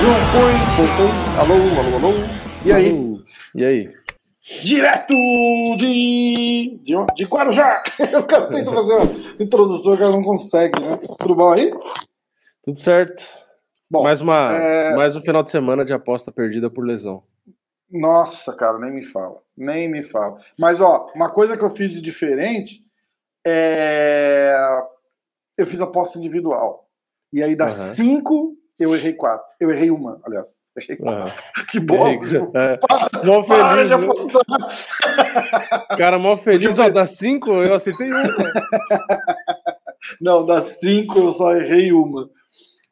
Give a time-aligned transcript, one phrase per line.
[0.00, 1.10] João foi, voltou.
[1.38, 2.14] Alô, alô, alô.
[2.64, 3.20] E aí?
[3.54, 3.90] E aí?
[4.64, 5.14] Direto
[5.76, 6.80] de.
[6.82, 7.82] de, de Guarujá!
[8.18, 10.98] O cara tenta fazer uma introdução, o cara não consegue, né?
[11.18, 11.70] Tudo bom aí?
[12.64, 13.26] Tudo certo.
[13.90, 17.22] Bom, mais, uma, é- mais um final de semana de aposta perdida por lesão.
[17.90, 19.38] Nossa, cara, nem me fala.
[19.56, 20.38] Nem me fala.
[20.58, 22.84] Mas, ó, uma coisa que eu fiz de diferente
[23.46, 24.54] é.
[25.56, 26.86] Eu fiz aposta individual.
[27.32, 27.94] E aí, das Aham.
[27.94, 29.44] cinco, eu errei quatro.
[29.60, 30.60] Eu errei uma, aliás.
[30.76, 31.32] Errei quatro.
[31.68, 32.50] Que bosta.
[32.54, 32.76] É.
[32.86, 34.04] Para, Mó para feliz, de né?
[34.04, 35.96] apostar.
[35.98, 38.22] Cara, mó feliz, ó, das cinco eu acertei uma.
[40.20, 42.30] Não, das cinco eu só errei uma.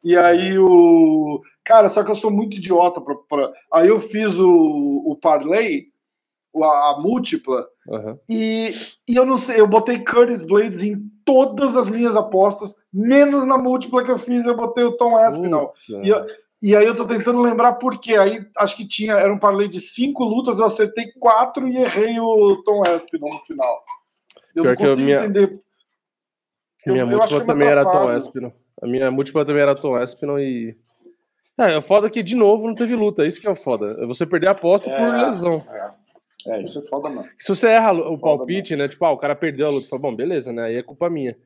[0.02, 1.40] E aí o.
[1.66, 3.00] Cara, só que eu sou muito idiota.
[3.00, 5.86] Pra, pra- Aí eu fiz o, o parlay,
[6.62, 8.18] a, a múltipla, Aham.
[8.28, 8.70] e,
[9.06, 13.58] e eu não sei, eu botei Curtis Blades em todas as minhas apostas, menos na
[13.58, 15.74] múltipla que eu fiz, eu botei o Tom Aspinall.
[16.02, 16.24] E, eu-
[16.62, 18.16] e aí eu tô tentando lembrar por quê.
[18.16, 22.18] Aí acho que tinha, era um parlay de cinco lutas, eu acertei quatro e errei
[22.20, 23.80] o Tom Aspinall no final.
[24.54, 25.60] Eu Pior não eu- consigo minha- entender.
[26.86, 28.16] Eu- Minha eu múltipla é também era Tom.
[28.16, 28.52] Espino.
[28.80, 30.76] A minha múltipla também era Tom Espino e.
[31.58, 33.96] É, é foda que de novo não teve luta, isso que é o foda.
[34.00, 35.26] É você perder a aposta por É.
[35.26, 35.64] lesão.
[36.46, 37.28] É, isso é foda, mano.
[37.38, 38.86] Se você erra o Foda, palpite, né?
[38.88, 40.64] Tipo, ah, o cara perdeu a luta, fala, bom, beleza, né?
[40.66, 41.36] Aí é culpa minha.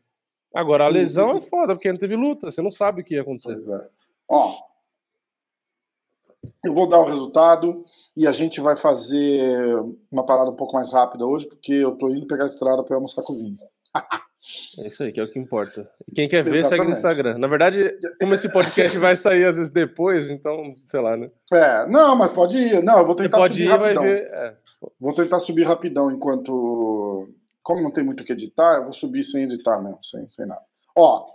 [0.55, 3.23] Agora, a lesão é foda, porque não teve luta, você não sabe o que ia
[3.23, 3.53] acontecer.
[3.53, 3.89] Pois é.
[4.29, 4.53] Ó,
[6.65, 7.83] eu vou dar o resultado
[8.17, 9.41] e a gente vai fazer
[10.11, 12.95] uma parada um pouco mais rápida hoje, porque eu tô indo pegar a estrada pra
[12.95, 13.59] ir almoçar com o Vini.
[14.79, 15.91] É isso aí, que é o que importa.
[16.09, 16.93] E quem quer ver, segue no.
[16.93, 17.37] Instagram.
[17.37, 21.31] Na verdade, como esse podcast vai sair às vezes depois, então, sei lá, né?
[21.53, 22.83] É, não, mas pode ir.
[22.83, 24.03] Não, eu vou tentar subir ir rapidão.
[24.03, 24.31] ver.
[24.33, 24.57] É.
[24.99, 27.29] Vou tentar subir rapidão enquanto.
[27.63, 30.47] Como não tem muito o que editar, eu vou subir sem editar mesmo, sem, sem
[30.47, 30.65] nada.
[30.97, 31.27] Ó,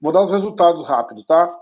[0.00, 1.54] vou dar os resultados rápido, tá?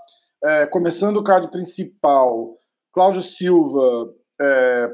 [0.44, 2.56] É, começando o card principal,
[2.93, 4.91] Cláudio Silva é,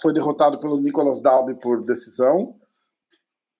[0.00, 2.54] foi derrotado pelo Nicolas Dalby por decisão.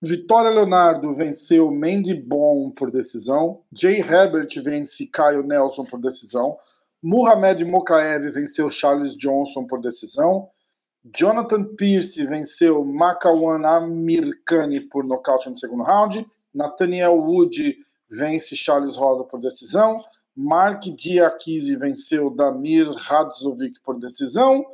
[0.02, 3.60] Vitória Leonardo venceu Mandy Bon por decisão.
[3.70, 6.56] Jay Herbert vence Caio Nelson por decisão.
[7.02, 10.48] Muhammad Mokaev venceu Charles Johnson por decisão.
[11.04, 16.26] Jonathan Pierce venceu Makawan Amirkani por nocaute no segundo round.
[16.54, 17.76] Nathaniel Wood
[18.10, 20.02] vence Charles Rosa por decisão.
[20.34, 24.64] Mark Diakise venceu Damir Radzovic por decisão.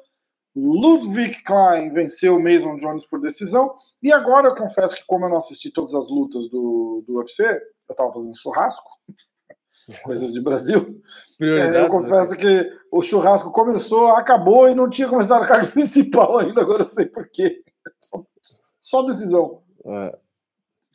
[0.57, 3.75] Ludwig Klein venceu Mason Jones por decisão.
[4.03, 7.45] E agora eu confesso que, como eu não assisti todas as lutas do, do UFC,
[7.89, 8.89] eu tava fazendo churrasco,
[10.03, 10.99] coisas de Brasil.
[11.43, 11.89] É, eu né?
[11.89, 16.85] confesso que o churrasco começou, acabou e não tinha começado a carga principal ainda, agora
[16.85, 17.63] eu sei por quê.
[18.01, 18.25] Só,
[18.81, 19.63] só decisão.
[19.85, 20.19] É.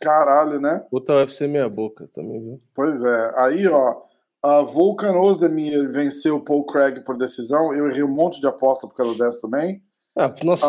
[0.01, 0.83] Caralho, né?
[0.89, 2.57] Puta UFC meia boca também, viu?
[2.73, 3.33] Pois é.
[3.35, 4.01] Aí, ó,
[4.43, 7.73] a Volkan Ozdemir venceu o Paul Craig por decisão.
[7.73, 9.81] Eu errei um monte de aposta por causa dessa também.
[10.17, 10.65] Ah, nossa,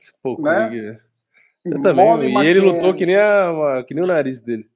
[0.00, 0.68] esse Paul né?
[0.68, 0.98] Craig.
[1.64, 2.06] Eu também.
[2.06, 2.76] Molly E ele McCann.
[2.76, 4.68] lutou que nem, a, que nem o nariz dele.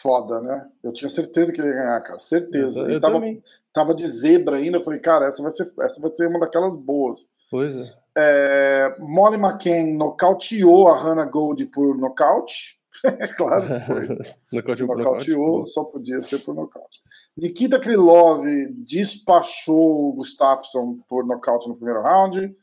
[0.00, 0.66] Foda, né?
[0.82, 2.18] Eu tinha certeza que ele ia ganhar, cara.
[2.18, 2.80] Certeza.
[2.80, 3.42] Eu, Ele eu tava, também.
[3.72, 4.78] tava de zebra ainda.
[4.78, 7.28] Eu falei, cara, essa vai ser, essa vai ser uma daquelas boas.
[7.50, 7.92] Pois é.
[8.16, 12.78] É, Molly McCann nocauteou a Hannah Gold por nocaute.
[13.02, 14.08] É claro, foi.
[14.52, 15.70] Nocaute Se nocauteou, nocaute.
[15.70, 17.00] só podia ser por nocaute.
[17.36, 18.44] Nikita Krylov
[18.86, 22.54] despachou o Gustafsson por nocaute no primeiro round.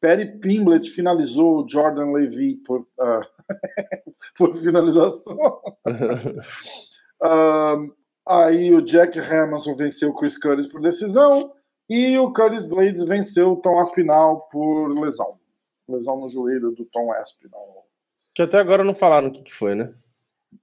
[0.00, 3.20] Perry Pimblett finalizou o Jordan Levy por, ah,
[4.38, 5.60] por finalização.
[7.22, 7.90] Ahn,
[8.26, 11.52] aí o Jack Hermanson venceu o Chris Curtis por decisão.
[11.88, 15.38] E o Curtis Blades venceu o Tom Aspinall por lesão.
[15.88, 17.89] Lesão no joelho do Tom Aspinall.
[18.34, 19.92] Que até agora não falaram o que, que foi, né?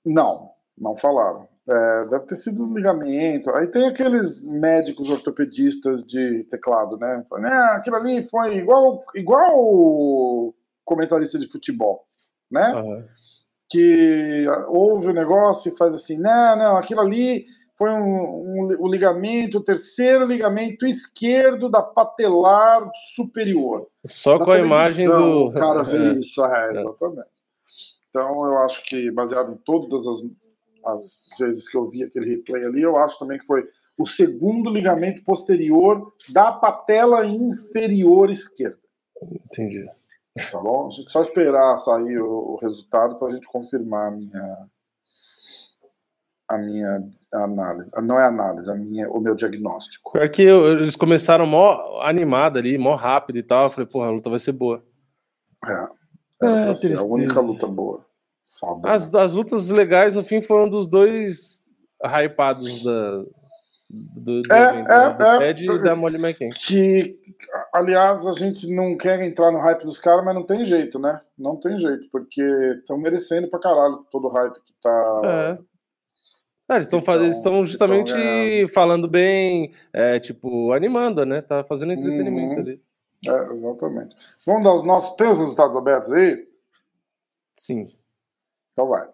[0.06, 1.48] Não, não falaram.
[1.70, 3.50] É, deve ter sido um ligamento.
[3.52, 7.26] Aí tem aqueles médicos ortopedistas de teclado, né?
[7.30, 10.54] Falam, "Ah, aquilo ali foi igual, igual o
[10.86, 12.06] comentarista de futebol,
[12.50, 12.72] né?
[12.74, 13.06] Aham.
[13.70, 17.44] Que ouve o negócio e faz assim, não, não, aquilo ali
[17.78, 23.88] foi um, um- o ligamento, o terceiro ligamento esquerdo da patelar superior.
[24.06, 25.48] Só com a imagem do.
[25.48, 26.14] O cara vê É.
[26.14, 27.28] isso, é, exatamente.
[28.18, 30.24] Então eu acho que, baseado em todas as,
[30.86, 33.64] as vezes que eu vi aquele replay ali, eu acho também que foi
[33.96, 38.80] o segundo ligamento posterior da patela inferior esquerda.
[39.22, 39.86] Entendi.
[40.52, 40.88] Tá bom?
[40.88, 44.68] A gente só esperar sair o, o resultado para a gente confirmar a minha,
[46.50, 47.92] a minha análise.
[47.94, 50.12] Ah, Não é análise, a minha, o meu diagnóstico.
[50.14, 53.66] Pior que eu- eles começaram mó animado ali, mó rápido e tal.
[53.66, 54.84] Eu falei, porra, a luta vai ser boa.
[55.64, 56.08] É.
[56.42, 58.06] Era é, a única luta boa.
[58.48, 58.92] Foda.
[58.92, 59.22] As, né?
[59.22, 61.66] as lutas legais, no fim, foram dos dois
[62.02, 63.24] hypados da,
[63.90, 65.46] do, do é, evento, é, né?
[65.46, 66.50] é, Ed e da Molly McCain.
[66.50, 67.20] Que,
[67.74, 71.20] aliás, a gente não quer entrar no hype dos caras, mas não tem jeito, né?
[71.38, 75.22] Não tem jeito, porque estão merecendo pra caralho todo o hype que tá.
[75.26, 75.60] É.
[76.70, 81.42] Ah, eles estão então, estão justamente falando bem, é, tipo, animando, né?
[81.42, 82.60] Tá fazendo entretenimento uhum.
[82.60, 82.82] ali.
[83.26, 84.16] É, exatamente.
[84.46, 85.16] Vamos dar os nossos.
[85.16, 86.46] Tem os resultados abertos aí?
[87.56, 87.97] Sim.
[88.78, 89.08] Então vai.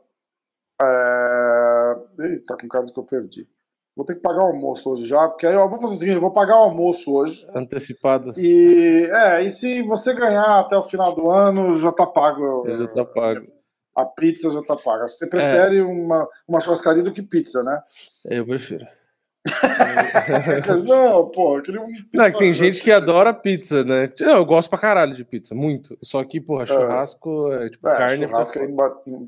[0.81, 1.95] É...
[2.19, 3.47] Eita, tá com cara de que eu perdi.
[3.95, 6.15] Vou ter que pagar o almoço hoje já, porque aí eu vou fazer o seguinte:
[6.15, 7.47] eu vou pagar o almoço hoje.
[7.55, 8.33] Antecipado.
[8.35, 12.65] E, é, e se você ganhar até o final do ano, já tá pago.
[12.67, 13.47] Já tá pago.
[13.95, 15.07] A pizza já tá paga.
[15.07, 15.83] Você prefere é.
[15.83, 17.81] uma, uma churrascaria do que pizza, né?
[18.25, 18.85] Eu prefiro.
[20.87, 24.11] não, pô, queria um Não, é tem gente que adora pizza, né?
[24.21, 25.97] Não, eu gosto pra caralho de pizza, muito.
[26.01, 26.67] Só que, porra, é.
[26.67, 28.27] churrasco é, tipo é, carne.
[28.27, 28.67] Churrasco é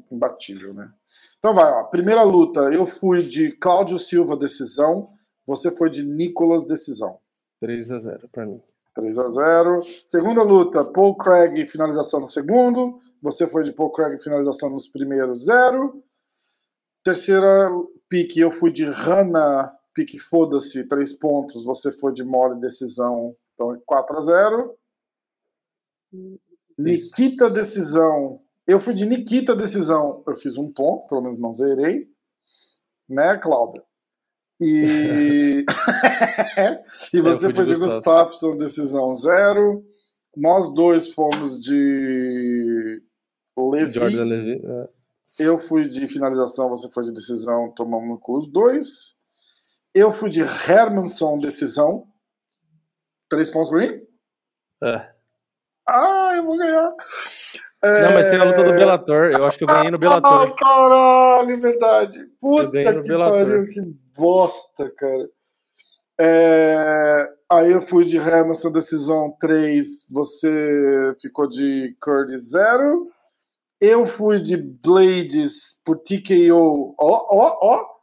[0.09, 0.89] imbatível, né?
[1.37, 1.83] Então vai, ó.
[1.83, 5.09] Primeira luta, eu fui de Cláudio Silva, decisão.
[5.45, 7.19] Você foi de Nicolas, decisão.
[7.61, 8.61] 3x0 pra mim.
[8.95, 12.99] 3 a 0 Segunda luta, Paul Craig, finalização no segundo.
[13.21, 16.01] Você foi de Paul Craig, finalização nos primeiros, 0.
[17.03, 17.69] Terceira
[18.07, 23.73] pique, eu fui de Hannah pique foda-se, três pontos, você foi de mole decisão, então
[23.73, 24.77] é 4 a 0
[26.77, 32.07] Nikita decisão, eu fui de Nikita decisão, eu fiz um ponto, pelo menos não zerei,
[33.09, 33.81] né, Cláudia?
[34.59, 35.65] E,
[37.13, 39.85] e você foi de, de Gustafsson, decisão zero.
[40.35, 43.01] Nós dois fomos de
[43.57, 43.91] Levi.
[43.91, 44.61] Jordan Levi.
[44.65, 44.89] É.
[45.37, 49.17] Eu fui de finalização, você foi de decisão, tomamos com os dois.
[49.95, 52.05] Eu fui de Hermanson, decisão.
[53.29, 54.01] Três pontos pra mim?
[54.83, 55.09] É.
[55.87, 56.93] Ah, eu vou ganhar.
[57.81, 58.77] Não, mas tem a luta do é.
[58.77, 59.31] Bellator.
[59.31, 60.41] Eu acho que eu ganhei no Bellator.
[60.41, 62.25] Ai, caralho, verdade.
[62.41, 63.81] Puta que pariu, que
[64.17, 65.29] bosta, cara.
[66.19, 67.29] É...
[67.49, 70.07] Aí eu fui de Hermanson, decisão 3.
[70.11, 73.07] Você ficou de Curtis 0.
[73.79, 76.95] Eu fui de Blades por TKO.
[76.99, 77.94] Ó, ó, ó.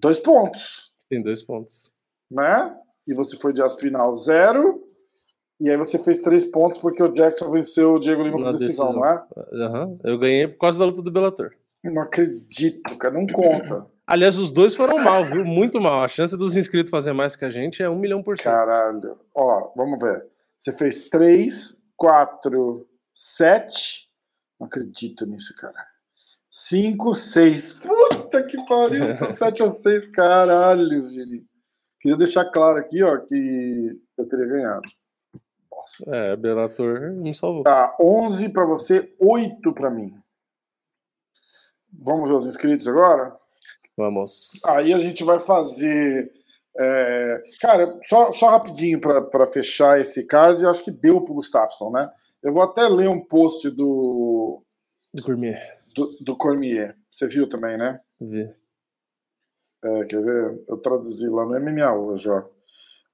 [0.00, 0.92] Dois pontos.
[1.12, 1.90] Sim, dois pontos.
[2.30, 2.76] Né?
[3.06, 4.82] E você foi de Aspinal zero.
[5.60, 8.86] E aí você fez três pontos porque o Jackson venceu o Diego Lima por decisão,
[8.86, 9.84] decisão, não é?
[9.84, 9.98] Uhum.
[10.02, 11.50] Eu ganhei por causa da luta do Bellator.
[11.84, 13.12] Não acredito, cara.
[13.12, 13.86] Não conta.
[14.06, 15.44] Aliás, os dois foram mal, viu?
[15.44, 16.02] Muito mal.
[16.02, 18.44] A chance dos inscritos fazer mais que a gente é um milhão por cento.
[18.44, 19.18] Caralho.
[19.34, 20.26] Ó, vamos ver.
[20.56, 24.08] Você fez três, quatro, sete.
[24.58, 25.89] Não acredito nisso, cara.
[26.50, 27.72] 5, 6.
[27.74, 31.44] Puta que pariu, 7 a 6, caralho, Vini.
[32.00, 34.82] Queria deixar claro aqui, ó, que eu teria ganhado.
[35.70, 36.04] Nossa.
[36.08, 37.62] É, Bellator me salvou.
[37.62, 40.12] Tá, 11 pra você, 8 pra mim.
[41.92, 43.36] Vamos ver os inscritos agora?
[43.96, 44.60] Vamos.
[44.66, 46.30] Aí a gente vai fazer.
[46.78, 47.42] É...
[47.60, 52.08] Cara, só, só rapidinho para fechar esse card, acho que deu pro Gustafsson, né?
[52.42, 54.62] Eu vou até ler um post do.
[55.12, 56.96] Do Gourmet do, do Cormier.
[57.10, 58.00] Você viu também, né?
[58.20, 58.48] Vi.
[59.82, 60.64] É, quer ver?
[60.68, 62.44] Eu traduzi lá no MMA hoje, ó.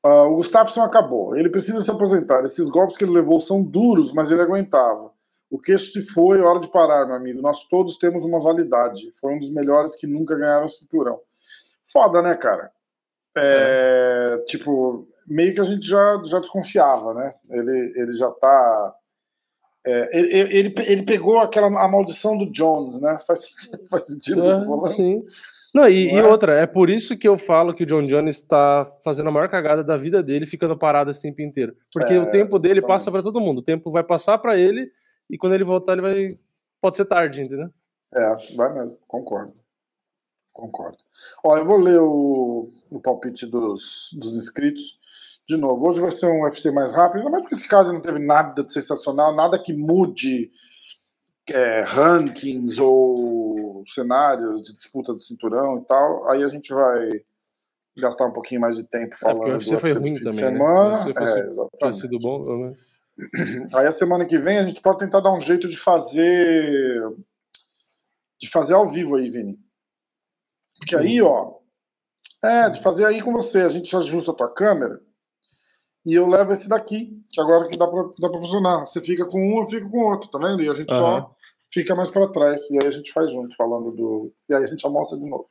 [0.04, 1.36] Uh, o Gustafsson acabou.
[1.36, 2.44] Ele precisa se aposentar.
[2.44, 5.12] Esses golpes que ele levou são duros, mas ele aguentava.
[5.50, 7.40] O queixo se foi, hora de parar, meu amigo.
[7.40, 9.10] Nós todos temos uma validade.
[9.20, 11.20] Foi um dos melhores que nunca ganharam o cinturão.
[11.86, 12.70] Foda, né, cara?
[13.36, 14.44] É, é.
[14.44, 17.30] Tipo, meio que a gente já, já desconfiava, né?
[17.50, 18.94] Ele, ele já tá
[19.86, 23.18] é, ele, ele, ele, pegou aquela a maldição do Jones, né?
[23.24, 25.22] Faz sentido, faz sentido é, Sim.
[25.72, 26.22] Não, e, Não é?
[26.22, 29.32] e, outra, é por isso que eu falo que o John Jones está fazendo a
[29.32, 31.76] maior cagada da vida dele, ficando parado esse tempo inteiro.
[31.92, 32.98] Porque é, o tempo dele exatamente.
[32.98, 33.58] passa para todo mundo.
[33.58, 34.90] O tempo vai passar para ele
[35.30, 36.38] e quando ele voltar, ele vai.
[36.80, 37.68] Pode ser tarde, entendeu?
[38.12, 39.54] É, vai mesmo, concordo.
[40.52, 40.98] Concordo.
[41.44, 44.98] Ó, eu vou ler o, o palpite dos, dos inscritos
[45.48, 48.00] de novo, hoje vai ser um UFC mais rápido, ainda mais porque esse caso não
[48.00, 50.50] teve nada de sensacional, nada que mude
[51.48, 56.28] é, rankings ou cenários de disputa do cinturão e tal.
[56.30, 57.10] Aí a gente vai
[57.96, 60.18] gastar um pouquinho mais de tempo é, falando é, o UFC foi ruim fim também,
[60.18, 60.32] de né?
[60.32, 61.04] semana.
[61.04, 61.12] Né?
[61.16, 62.00] É, exatamente.
[62.00, 62.74] sido bom, né?
[63.72, 67.00] Aí a semana que vem a gente pode tentar dar um jeito de fazer
[68.38, 69.58] de fazer ao vivo aí, Vini.
[70.78, 71.54] Porque aí, ó,
[72.42, 75.00] é, de fazer aí com você, a gente ajusta a tua câmera
[76.06, 78.86] e eu levo esse daqui, que agora que dá pra, dá pra funcionar.
[78.86, 80.62] Você fica com um, eu fico com o outro, tá vendo?
[80.62, 80.98] E a gente uhum.
[80.98, 81.34] só
[81.68, 82.70] fica mais para trás.
[82.70, 84.32] E aí a gente faz junto, falando do.
[84.48, 85.48] E aí a gente almoça de novo.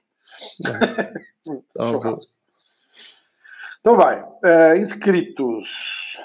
[1.45, 1.61] Uhum.
[1.91, 2.31] Churrasco.
[3.81, 4.25] Então vai.
[4.45, 6.17] É, inscritos.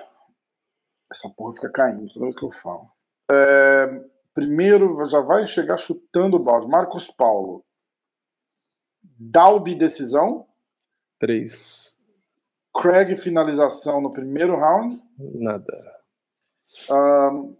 [1.11, 2.89] Essa porra fica caindo toda vez que eu falo.
[3.29, 4.01] É,
[4.33, 6.69] primeiro, já vai chegar chutando o balde.
[6.69, 7.65] Marcos Paulo.
[9.03, 10.47] Dalby, decisão.
[11.19, 11.90] Três.
[12.75, 15.03] Craig, finalização no primeiro round.
[15.19, 16.01] Nada.
[16.91, 17.57] Um,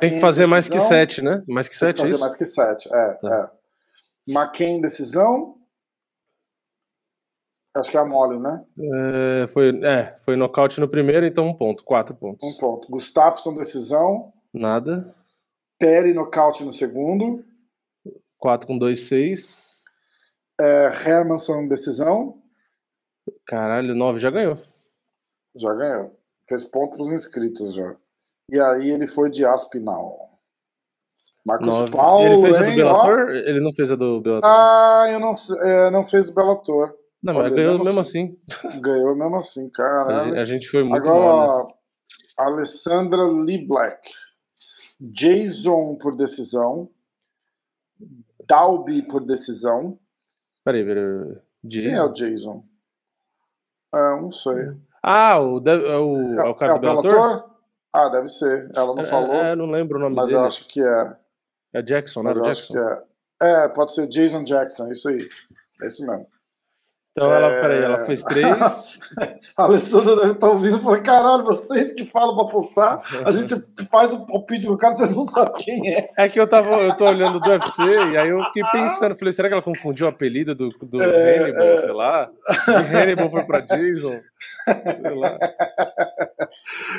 [0.00, 0.48] Tem que fazer decisão.
[0.48, 1.42] mais que sete, né?
[1.48, 2.20] Mais que Tem sete, que fazer isso?
[2.20, 3.12] mais que sete, é.
[3.14, 3.50] Tá.
[4.28, 4.32] é.
[4.32, 5.56] McCain, decisão.
[7.74, 8.62] Acho que é a mole, né?
[8.78, 12.46] É, foi, é, foi nocaute no primeiro, então um ponto, quatro pontos.
[12.46, 12.86] Um ponto.
[12.90, 14.30] Gustafsson, decisão.
[14.52, 15.14] Nada.
[15.78, 17.42] Perry, nocaute no segundo.
[18.36, 19.84] Quatro com dois, seis.
[20.60, 22.41] É, Hermanson, decisão.
[23.46, 24.58] Caralho, nove já ganhou.
[25.56, 26.16] Já ganhou.
[26.48, 27.96] Fez ponto pros inscritos já.
[28.50, 30.32] E aí ele foi de Aspinal.
[31.44, 31.90] Marcos nove.
[31.90, 32.26] Paulo.
[32.26, 32.62] Ele fez hein?
[32.62, 33.28] a do Bellator?
[33.30, 34.50] Ele não fez a do Bellator.
[34.50, 36.94] Ah, eu não é, não fez o Bellator.
[37.22, 38.38] Não, mas Olha, ganhou mesmo assim.
[38.50, 38.80] assim.
[38.80, 40.40] Ganhou mesmo assim, cara.
[40.40, 41.68] A gente foi muito Agora,
[42.36, 44.08] Alessandra Lee Black.
[45.00, 46.88] Jason por decisão.
[48.48, 49.98] Dalby por decisão.
[50.64, 51.36] Peraí, peraí.
[51.64, 51.88] Jason?
[51.88, 52.64] Quem é o Jason?
[53.94, 54.76] É, não sei.
[55.02, 57.50] Ah, o, de, é o, é, é o cara é do Bellator?
[57.92, 58.70] Ah, deve ser.
[58.74, 59.34] Ela não é, falou.
[59.34, 60.38] É, não lembro o nome mas dele.
[60.38, 61.16] Mas eu acho que é.
[61.74, 62.42] É Jackson, mas né?
[62.42, 62.62] Eu Jackson.
[62.62, 63.64] acho que é.
[63.64, 65.28] É, pode ser Jason Jackson, isso aí.
[65.82, 66.26] É isso mesmo.
[67.12, 67.60] Então ela, é...
[67.60, 68.56] peraí, ela fez três.
[69.54, 73.54] a Alessandra deve estar ouvindo e falou: caralho, vocês que falam pra postar, a gente
[73.90, 76.10] faz o um palpite do cara, vocês não sabem quem é.
[76.16, 79.32] É que eu tava, eu tô olhando do UFC e aí eu fiquei pensando, falei,
[79.32, 81.78] será que ela confundiu o apelido do, do é, Hannibal, é...
[81.78, 82.30] sei lá?
[82.66, 84.20] De Hannibal foi pra Jason.
[84.64, 85.38] Sei lá.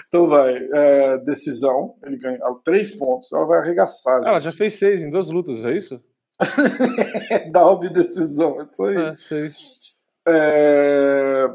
[0.08, 4.22] Então vai, é, decisão, ele ganha três pontos, ela vai arregaçar.
[4.24, 6.00] Ela já fez seis em duas lutas, é isso?
[7.52, 8.98] Dá decisão, é isso aí.
[8.98, 9.83] É, seis.
[10.28, 11.48] É...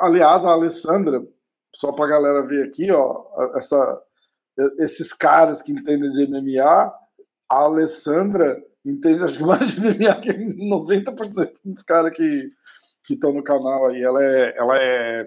[0.00, 1.22] Aliás, a Alessandra,
[1.74, 3.24] só para a galera ver aqui, ó,
[3.56, 4.02] essa,
[4.78, 6.94] esses caras que entendem de MMA, a
[7.50, 12.52] Alessandra entende acho que mais de MMA que 90% dos caras que
[13.10, 14.02] estão no canal aí.
[14.02, 15.24] Ela é, ela é,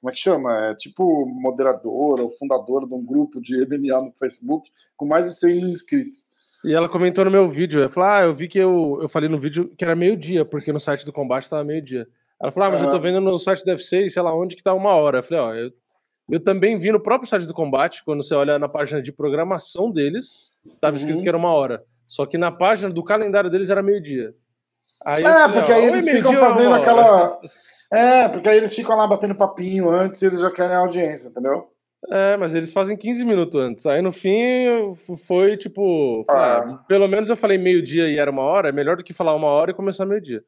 [0.00, 0.68] como é que chama?
[0.68, 5.34] É tipo moderadora ou fundadora de um grupo de MMA no Facebook com mais de
[5.34, 6.26] 100 mil inscritos.
[6.66, 9.28] E ela comentou no meu vídeo, ela falou, ah, eu vi que eu, eu falei
[9.28, 12.08] no vídeo que era meio-dia, porque no site do combate estava meio-dia.
[12.42, 12.88] Ela falou, ah, mas uhum.
[12.88, 15.20] eu tô vendo no site do UFC, sei lá onde que tá uma hora.
[15.20, 15.70] Eu falei, ó, eu,
[16.28, 19.92] eu também vi no próprio site do combate, quando você olha na página de programação
[19.92, 21.22] deles, tava escrito uhum.
[21.22, 21.84] que era uma hora.
[22.04, 24.34] Só que na página do calendário deles era meio-dia.
[25.04, 27.40] Aí é, falei, porque aí eles ficam fazendo aquela.
[27.92, 31.28] É, porque aí eles ficam lá batendo papinho antes e eles já querem a audiência,
[31.28, 31.70] entendeu?
[32.10, 33.86] É, mas eles fazem 15 minutos antes.
[33.86, 34.94] Aí no fim
[35.26, 36.24] foi tipo.
[36.28, 36.84] Ah.
[36.86, 38.68] pelo menos eu falei meio-dia e era uma hora.
[38.68, 40.44] É melhor do que falar uma hora e começar meio-dia.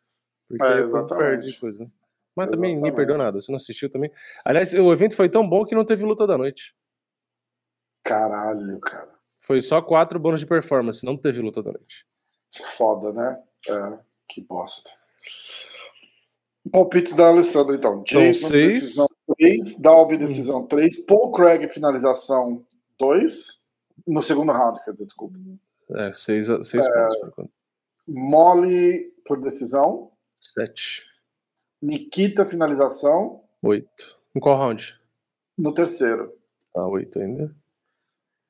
[0.48, 1.90] Porque é, perde coisa.
[2.34, 2.50] Mas exatamente.
[2.50, 3.40] também ninguém perdeu nada.
[3.40, 4.10] Você não assistiu também.
[4.44, 6.74] Aliás, o evento foi tão bom que não teve luta da noite.
[8.04, 9.10] Caralho, cara.
[9.40, 12.06] Foi só quatro bônus de performance, não teve luta da noite.
[12.76, 13.42] Foda, né?
[13.68, 13.98] É,
[14.28, 14.90] que bosta.
[16.70, 18.02] Palpites da Alessandra, então.
[18.04, 18.80] Jason, seis.
[18.80, 22.64] decisão 3, Dalby, decisão 3, Paul Craig, finalização
[22.98, 23.62] 2,
[24.06, 25.38] no segundo round, quer dizer, desculpa.
[25.90, 27.50] É, 6 seis, é, pontos por enquanto.
[28.06, 30.10] Molly por decisão.
[30.40, 31.06] 7.
[31.80, 33.42] Nikita, finalização.
[33.62, 34.18] 8.
[34.34, 34.98] Em qual round?
[35.56, 36.32] No terceiro.
[36.74, 37.54] Ah, 8 ainda.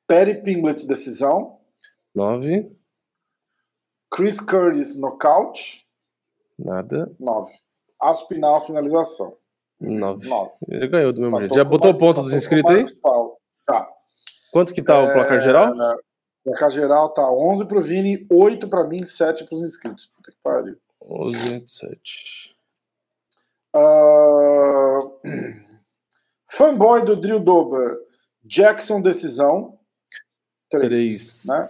[0.07, 1.59] Perry Pinglet, decisão.
[2.15, 2.71] 9.
[4.09, 5.87] Chris Curtis, nocaute.
[6.57, 7.11] Nada.
[7.19, 7.51] 9.
[8.01, 9.35] Aspinal, finalização.
[9.79, 10.27] 9.
[10.67, 11.55] Ele ganhou do mesmo tá jeito.
[11.55, 12.85] Já botou o ponto dos inscritos aí?
[13.67, 13.89] Já.
[14.51, 15.09] Quanto que tá é...
[15.09, 15.71] o placar geral?
[15.71, 15.97] O
[16.43, 20.07] placar geral tá 11 pro Vini, 8 pra mim, 7 pros inscritos.
[20.07, 20.77] Puta que pariu.
[21.01, 22.55] 11, 7.
[23.75, 25.19] Uh...
[26.51, 27.97] Fanboy do Drill Dober.
[28.43, 29.79] Jackson, decisão.
[30.69, 31.45] 3.
[31.47, 31.65] Né?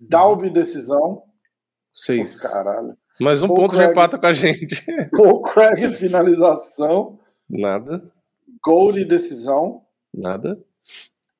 [0.00, 1.22] Dalby, decisão.
[1.94, 2.40] 6.
[2.40, 2.96] Caralho.
[3.20, 4.84] Mais um Paul ponto Craig, já empata com a gente.
[5.16, 7.18] Paul Craig, finalização.
[7.48, 8.02] Nada.
[8.62, 9.82] Gold, decisão.
[10.12, 10.62] Nada.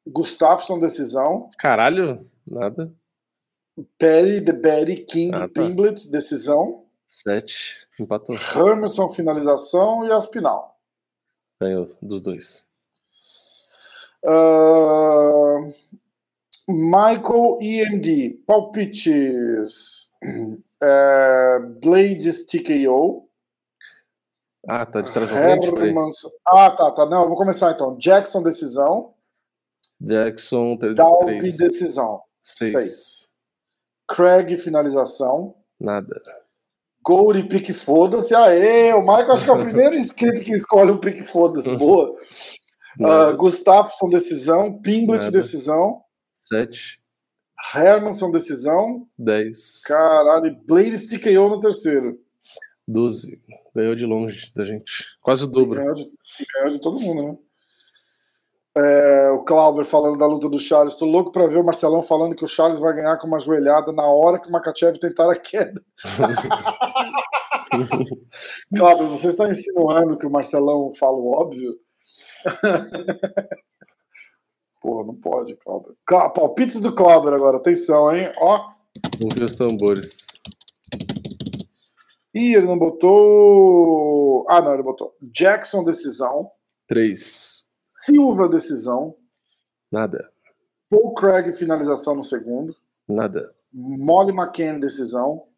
[0.07, 1.51] Gustafsson, decisão.
[1.59, 2.93] Caralho, nada.
[3.99, 5.49] Perry, The Betty, King, ah, tá.
[5.49, 6.85] Pinglet, decisão.
[7.07, 7.87] 7.
[8.01, 8.35] Empatou.
[8.35, 10.07] Hermerson, finalização.
[10.07, 10.79] E Aspinal.
[11.61, 12.67] Ganhou dos dois.
[14.25, 15.73] Uh,
[16.69, 20.11] Michael EMD, palpites.
[20.83, 23.29] É, Blades TKO.
[24.69, 26.27] Ah, tá de trás Hermans...
[26.45, 27.07] Ah, tá, tá.
[27.07, 27.97] Não, eu vou começar então.
[27.99, 29.15] Jackson, decisão.
[30.01, 32.21] Jackson, Dalby, decisão.
[32.43, 33.31] 6.
[34.09, 35.55] Craig, finalização.
[35.81, 36.21] Nada.
[37.03, 38.35] Gold, pique foda-se.
[38.35, 41.75] Aê, o Michael acho que é o primeiro inscrito que escolhe um pique foda-se.
[41.77, 42.13] Boa.
[43.01, 44.81] Uh, Gustafsson, decisão.
[44.81, 46.03] Pinglet, decisão.
[46.49, 47.01] 7.
[47.75, 49.09] Hermanson, decisão.
[49.19, 49.83] 10.
[49.83, 52.21] Caralho, Blade TKO no terceiro.
[52.87, 53.41] 12.
[53.75, 55.05] Ganhou de longe da gente.
[55.21, 55.81] Quase o dobro.
[55.81, 56.11] Ganhou de,
[56.55, 57.37] ganhou de todo mundo, né?
[58.79, 60.95] É, o Clauber falando da luta do Charles.
[60.95, 63.91] Tô louco pra ver o Marcelão falando que o Charles vai ganhar com uma joelhada
[63.91, 65.83] na hora que o Makachev tentar a queda.
[68.73, 71.75] Clauber, você está insinuando que o Marcelão fala o óbvio?
[74.87, 75.97] Pô, não pode, Clauber.
[76.33, 78.33] Palpites do Clauber agora, atenção, hein?
[78.37, 78.73] Ó.
[79.35, 80.29] Ver os tambores.
[82.33, 84.47] Ih, ele não botou.
[84.49, 85.17] Ah, não, ele botou.
[85.21, 86.53] Jackson, decisão.
[86.87, 87.67] 3.
[87.89, 89.17] Silva, decisão.
[89.91, 90.31] Nada.
[90.89, 92.73] Paul Craig, finalização no segundo.
[93.09, 93.57] Nada.
[93.73, 95.49] Molly McCann, decisão.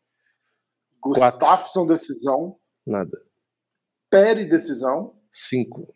[1.02, 2.56] Gustafsson, decisão.
[2.86, 3.20] Nada.
[4.08, 5.14] Perry, decisão.
[5.30, 5.94] 5.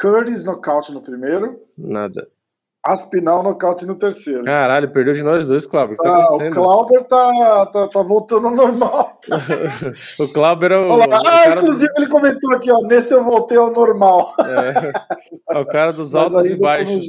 [0.00, 1.60] Curtis, nocaute no primeiro.
[1.76, 2.30] Nada.
[2.84, 4.44] Aspinal nocaute no terceiro.
[4.44, 5.96] Caralho, perdeu de nós dois, Cláudio.
[5.96, 9.18] Tá ah, o Clauber tá, tá, tá, voltando ao normal.
[10.20, 10.90] o Clauber é o.
[10.90, 12.02] Olá, o ah, inclusive do...
[12.02, 12.86] ele comentou aqui, ó.
[12.86, 14.34] Nesse eu voltei ao normal.
[14.38, 17.06] É, é o cara dos altos e baixos.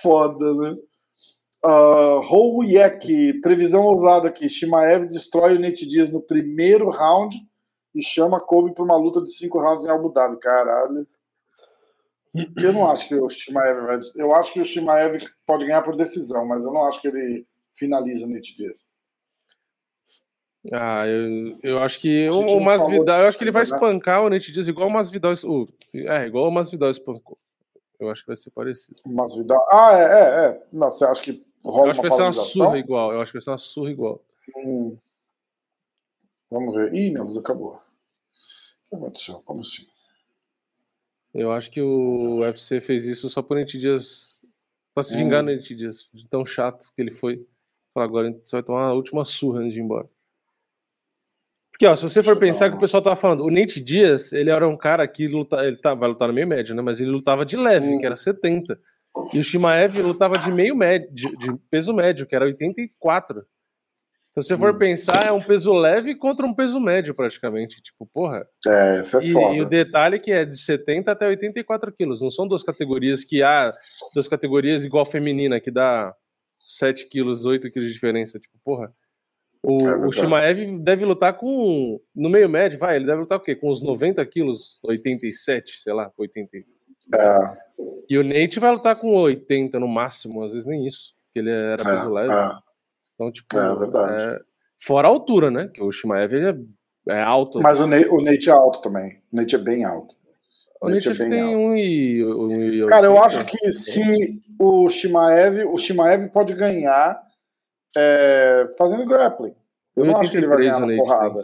[0.00, 0.76] Foda, né?
[1.64, 4.48] Uh, Yek, previsão ousada aqui.
[4.48, 7.36] Shimaev destrói o Nate Dias no primeiro round
[7.92, 10.38] e chama Kobe para uma luta de cinco rounds em Abu Dhabi.
[10.38, 11.06] Caralho.
[12.34, 14.00] Eu não acho que o Shimaev vai.
[14.16, 17.46] Eu acho que o Shimaev pode ganhar por decisão, mas eu não acho que ele
[17.74, 18.86] finaliza Nate Diaz.
[20.72, 24.30] Ah, eu, eu acho que o, o Masvidal, eu acho que ele vai espancar o
[24.30, 27.36] Nate igual o Masvidal, o, é, igual o Masvidal espancou.
[27.98, 29.00] Eu acho que vai ser parecido.
[29.04, 29.64] Masvidal.
[29.70, 30.66] Ah, é, é, é.
[30.72, 33.12] Não, você acha que rola eu acho uma que vai ser uma surra igual.
[33.12, 34.20] Eu acho que vai ser uma surra igual.
[34.56, 34.96] Hum.
[36.50, 36.94] Vamos ver.
[36.94, 37.80] Ih, meu Deus, acabou.
[38.90, 39.86] Como assim?
[41.34, 44.42] Eu acho que o UFC fez isso só por Dias.
[44.94, 45.46] Pra se vingar hum.
[45.46, 46.08] no Dias.
[46.12, 47.46] De tão chato que ele foi.
[47.94, 50.08] Agora você vai tomar a última surra antes de ir embora.
[51.70, 54.50] Porque, ó, se você for pensar que o pessoal tava falando, o Nate Dias, ele
[54.50, 56.82] era um cara que luta, ele tá, vai lutar no meio médio, né?
[56.82, 57.98] Mas ele lutava de leve, hum.
[57.98, 58.78] que era 70.
[59.32, 63.44] E o Shimaev lutava de meio médio, de, de peso médio, que era 84.
[64.32, 64.78] Então, se você for hum.
[64.78, 67.82] pensar, é um peso leve contra um peso médio, praticamente.
[67.82, 68.48] Tipo, porra.
[68.66, 69.54] É, isso é e, foda.
[69.54, 72.22] E o detalhe é que é de 70 até 84 quilos.
[72.22, 73.74] Não são duas categorias que há
[74.14, 76.14] duas categorias igual feminina, que dá
[76.66, 78.38] 7 quilos, 8 quilos de diferença.
[78.38, 78.90] Tipo, porra.
[79.62, 82.00] O, é o Shimaev deve lutar com.
[82.16, 83.54] No meio médio, vai, ele deve lutar o quê?
[83.54, 86.56] Com uns 90 quilos, 87, sei lá, 80.
[86.56, 87.56] É.
[88.08, 91.14] E o Nate vai lutar com 80 no máximo, às vezes nem isso.
[91.26, 92.32] Porque ele era é, peso leve.
[92.32, 92.71] É.
[93.22, 94.24] Então, tipo, é, verdade.
[94.24, 94.40] É...
[94.80, 95.68] fora a altura, né?
[95.72, 96.56] Que o Shimaev é,
[97.08, 97.60] é alto.
[97.60, 99.22] Mas o, Nate, o Nate é alto também.
[99.32, 100.14] O Nate é bem alto.
[100.80, 101.56] O, Nate é tem alto.
[101.56, 107.22] um e, um e Cara, eu acho que se o Shimaev, o Shimaev pode ganhar
[107.96, 109.54] é, fazendo grappling.
[109.94, 111.42] Eu não acho que ele vai ganhar na porrada.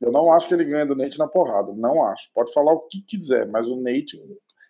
[0.00, 1.74] Eu não acho que ele ganha do Nate na porrada.
[1.74, 2.30] Não acho.
[2.34, 4.18] Pode falar o que quiser, mas o Nate.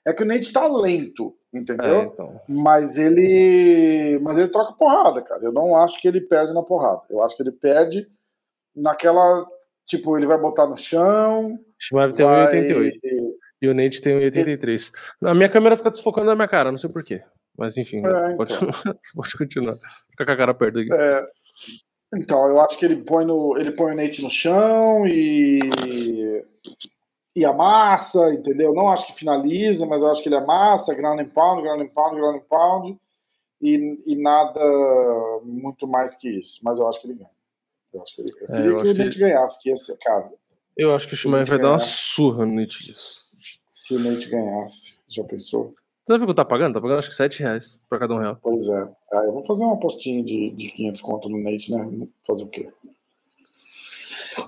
[0.06, 2.00] É que o Nate tá lento entendeu?
[2.00, 2.40] É, então.
[2.48, 5.44] Mas ele, mas ele troca porrada, cara.
[5.44, 7.02] Eu não acho que ele perde na porrada.
[7.10, 8.06] Eu acho que ele perde
[8.74, 9.46] naquela,
[9.84, 11.58] tipo, ele vai botar no chão.
[11.78, 12.54] Shimaev tem vai...
[12.54, 14.90] 1,88 e o Nate tem 1,83.
[15.22, 17.22] A minha câmera fica desfocando na minha cara, não sei porquê.
[17.56, 18.68] Mas enfim, é, pode, então.
[19.14, 19.74] pode continuar.
[20.10, 20.88] Fica com a cara perto aqui.
[20.92, 21.26] É,
[22.14, 25.60] então, eu acho que ele põe, no, ele põe o Nate no chão e
[27.34, 28.74] e amassa, entendeu?
[28.74, 31.88] Não acho que finaliza, mas eu acho que ele amassa, ground and pound, ground and
[31.88, 32.98] pound, ground and pound,
[33.60, 34.60] e, e nada
[35.44, 36.60] muito mais que isso.
[36.62, 37.30] Mas eu acho que ele ganha.
[37.92, 39.20] Eu acho que ele, eu é, queria eu que o Nate que...
[39.20, 40.32] ganhasse, que ia ser, cara.
[40.76, 43.30] Eu acho que o Shimaev vai dar uma surra no Nate disso.
[43.68, 45.74] Se o Nate ganhasse, já pensou?
[46.04, 46.74] Você sabe quanto tá pagando?
[46.74, 48.38] Tá pagando acho que 7 reais pra cada um real.
[48.42, 48.90] Pois é.
[49.12, 52.08] Ah, eu vou fazer uma postinha de, de 500 conto no Nate, né?
[52.26, 52.72] Fazer o quê?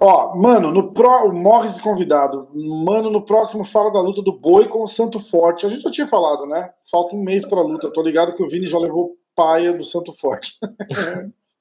[0.01, 2.49] Ó, mano, no pro, o Morris convidado.
[2.55, 5.67] Mano, no próximo fala da luta do Boi com o Santo Forte.
[5.67, 6.71] A gente já tinha falado, né?
[6.91, 7.93] Falta um mês pra luta.
[7.93, 10.59] Tô ligado que o Vini já levou paia do Santo Forte.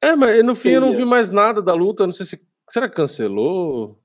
[0.02, 2.06] é, mas no fim eu não vi mais nada da luta.
[2.06, 2.42] Não sei se.
[2.70, 3.98] Será que cancelou?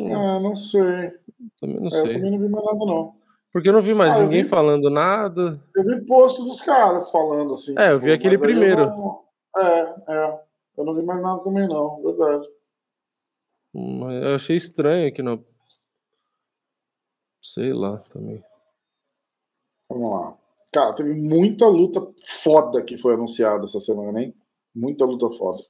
[0.00, 0.14] Não...
[0.14, 1.12] Ah, não sei.
[1.60, 2.00] Também não é, sei.
[2.00, 3.14] Eu também não vi mais nada, não.
[3.52, 4.48] Porque eu não vi mais ah, ninguém vi...
[4.48, 5.60] falando nada.
[5.74, 7.72] Eu vi posto dos caras falando assim.
[7.72, 8.86] É, tipo, eu vi tipo, aquele primeiro.
[8.86, 9.20] Não...
[9.56, 10.40] É, é.
[10.76, 12.02] Eu não vi mais nada também, não.
[12.02, 12.46] Verdade.
[13.74, 15.44] Eu achei estranho aqui no.
[17.42, 18.42] Sei lá também.
[19.90, 20.38] Vamos lá.
[20.72, 22.06] Cara, teve muita luta
[22.42, 24.34] foda que foi anunciada essa semana, hein?
[24.74, 25.62] Muita luta foda.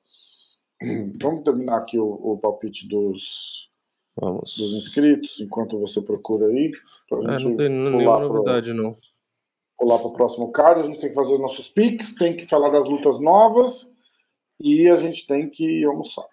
[1.21, 3.71] Vamos terminar aqui o, o palpite dos,
[4.17, 4.57] Vamos.
[4.57, 6.73] dos inscritos, enquanto você procura aí.
[7.13, 8.97] É, não tem nenhuma novidade, pro, não.
[9.79, 12.71] Pular para o próximo card, a gente tem que fazer nossos picks, tem que falar
[12.71, 13.93] das lutas novas
[14.61, 16.27] e a gente tem que almoçar.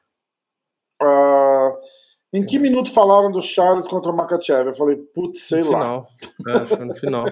[2.36, 4.68] Em que minuto falaram do Charles contra o Makachev?
[4.68, 5.80] Eu falei, putz, sei no lá.
[5.80, 6.08] Final.
[6.50, 7.26] É, foi no final.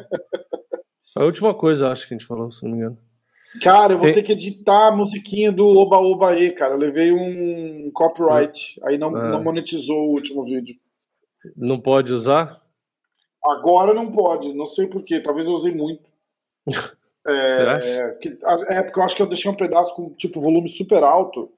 [1.17, 2.97] a última coisa, acho que a gente falou, se não me engano.
[3.61, 4.15] Cara, eu vou Tem...
[4.15, 6.75] ter que editar a musiquinha do Oba Oba E, cara.
[6.75, 9.27] Eu levei um copyright, aí não, ah.
[9.27, 10.77] não monetizou o último vídeo.
[11.57, 12.61] Não pode usar?
[13.43, 15.19] Agora não pode, não sei porquê.
[15.19, 16.09] Talvez eu usei muito.
[17.25, 17.87] É, acha?
[17.87, 21.49] É, é, porque eu acho que eu deixei um pedaço com tipo volume super alto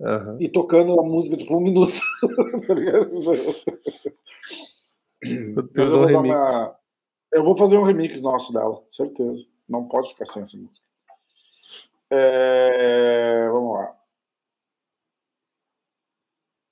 [0.00, 0.36] uhum.
[0.40, 1.98] e tocando a música tipo um minuto.
[2.66, 3.10] tá ligado?
[5.74, 6.76] eu, vou um uma...
[7.32, 9.46] eu vou fazer um remix nosso dela, certeza.
[9.68, 10.86] Não pode ficar sem essa música.
[12.10, 13.48] É...
[13.50, 13.98] Vamos lá.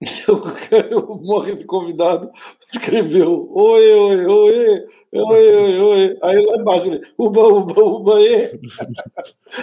[1.09, 2.31] o Morris convidado
[2.71, 6.19] escreveu oi, oi, oi, oi, oi, oi.
[6.23, 8.61] Aí lá embaixo ele, uba, uba, uba, e.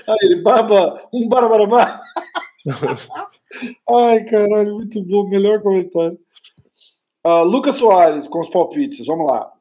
[0.08, 2.02] Aí ele, baba, um barabarabá.
[3.90, 6.20] Ai, caralho, muito bom, melhor comentário.
[7.26, 9.52] Uh, Lucas Soares com os palpites, vamos lá.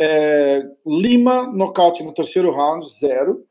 [0.00, 3.46] É, Lima, nocaute no terceiro round, zero.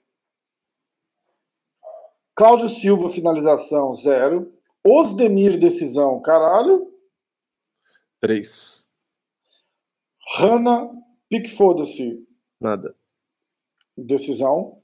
[2.36, 4.52] Cláudio Silva, finalização, zero.
[4.84, 6.92] Osdemir, decisão, caralho.
[8.20, 8.90] Três.
[10.38, 10.90] Hanna,
[11.30, 12.26] pique foda-se.
[12.60, 12.96] Nada.
[13.96, 14.82] Decisão.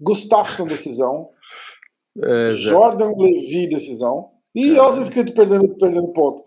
[0.00, 1.30] Gustafsson, decisão.
[2.18, 4.30] É, Jordan Levi, decisão.
[4.54, 4.82] E é.
[4.82, 6.44] os inscritos perdendo, perdendo ponto.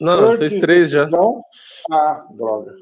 [0.00, 1.42] Não, Curtis, fez três decisão.
[1.90, 1.96] já.
[1.96, 2.74] Ah, droga.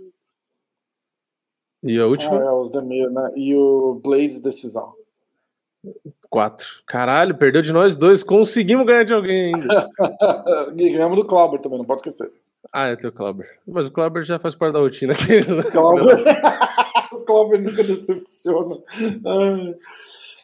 [1.82, 2.38] E a última?
[2.38, 3.30] Ah, é, os Demir, né?
[3.36, 4.94] E o Blades, decisão.
[6.28, 6.66] Quatro.
[6.86, 8.22] Caralho, perdeu de nós dois.
[8.22, 9.88] Conseguimos ganhar de alguém ainda.
[10.76, 12.30] e ganhamos do Clauber também, não pode esquecer.
[12.72, 13.58] Ah, é teu Clauber.
[13.66, 15.42] Mas o Clauber já faz parte da rotina aqui.
[15.70, 16.22] Clauber.
[17.12, 18.76] o Clauber nunca decepciona.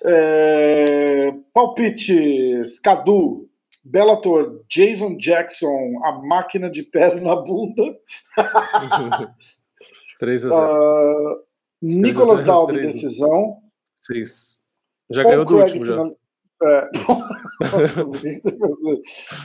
[0.04, 1.34] É...
[1.52, 2.78] Palpites.
[2.80, 3.48] Cadu.
[3.84, 4.64] Bellator.
[4.68, 6.00] Jason Jackson.
[6.04, 7.98] A máquina de pés na bunda.
[10.18, 10.62] 3 a 0.
[10.62, 11.42] Uh,
[11.82, 13.58] Nicolas Dalby, decisão.
[14.02, 14.62] 6.
[15.10, 16.08] Já Paul ganhou do Craig último, final...
[16.08, 16.14] já.
[16.62, 16.88] É.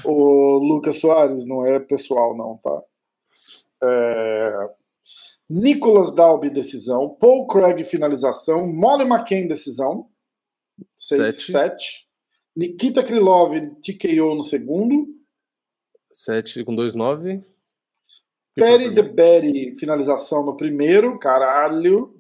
[0.07, 2.81] o Lucas Soares não é pessoal, não, tá?
[3.84, 4.69] É...
[5.52, 7.10] Nicolas Dalby, decisão.
[7.10, 8.66] Paul Craig, finalização.
[8.66, 10.10] Molly McCain, decisão.
[10.98, 12.06] 6-7.
[12.56, 15.14] Nikita Krylov, TKO no segundo.
[16.10, 17.44] 7 com 2-9.
[18.56, 21.20] Perry de Berry, finalização no primeiro.
[21.20, 22.18] Caralho.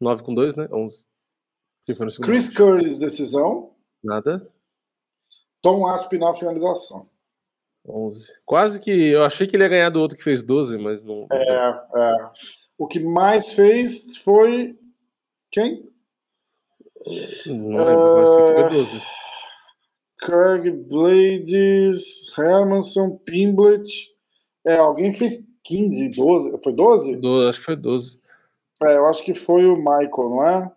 [0.00, 0.68] 9 com 2, né?
[0.72, 1.06] 11.
[2.22, 3.72] Chris Curtis, decisão.
[4.02, 4.52] Nada.
[5.62, 7.08] Tom Aspinall, finalização.
[7.88, 8.32] 11.
[8.44, 11.26] Quase que eu achei que ele ia ganhar do outro que fez 12, mas não.
[11.32, 12.30] É, é.
[12.76, 14.76] O que mais fez foi.
[15.50, 15.88] Quem?
[17.46, 19.06] Não lembro, mas foi 12.
[20.18, 23.88] Craig Blades, Hermanson, Pimblet.
[24.66, 26.62] É, alguém fez 15, 12.
[26.62, 27.16] Foi 12?
[27.16, 28.18] 12 acho que foi 12.
[28.84, 30.72] É, eu acho que foi o Michael, não é?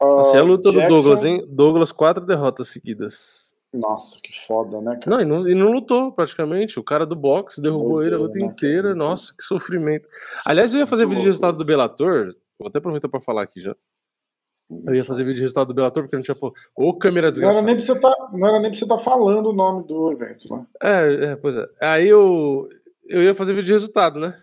[0.00, 0.88] Uh, Essa é a luta Jackson...
[0.88, 1.46] do Douglas, hein?
[1.48, 3.45] Douglas, quatro derrotas seguidas.
[3.76, 5.16] Nossa, que foda, né, cara?
[5.16, 6.78] Não, e não, e não lutou praticamente.
[6.78, 8.94] O cara do boxe derrubou ele a luta né, inteira.
[8.94, 10.08] Nossa, que sofrimento.
[10.44, 12.34] Aliás, eu ia fazer vídeo de resultado do Bellator.
[12.58, 13.76] Vou até aproveitar pra falar aqui já.
[14.84, 16.36] Eu ia fazer vídeo de resultado do Bellator porque não tinha.
[16.74, 17.62] Ô, câmera desgraçada.
[17.62, 19.52] Não era, nem pra você tá, não era nem pra você estar tá falando o
[19.52, 20.66] nome do evento, né?
[20.82, 21.68] É, é, pois é.
[21.80, 22.68] Aí eu,
[23.04, 24.42] eu ia fazer vídeo de resultado, né?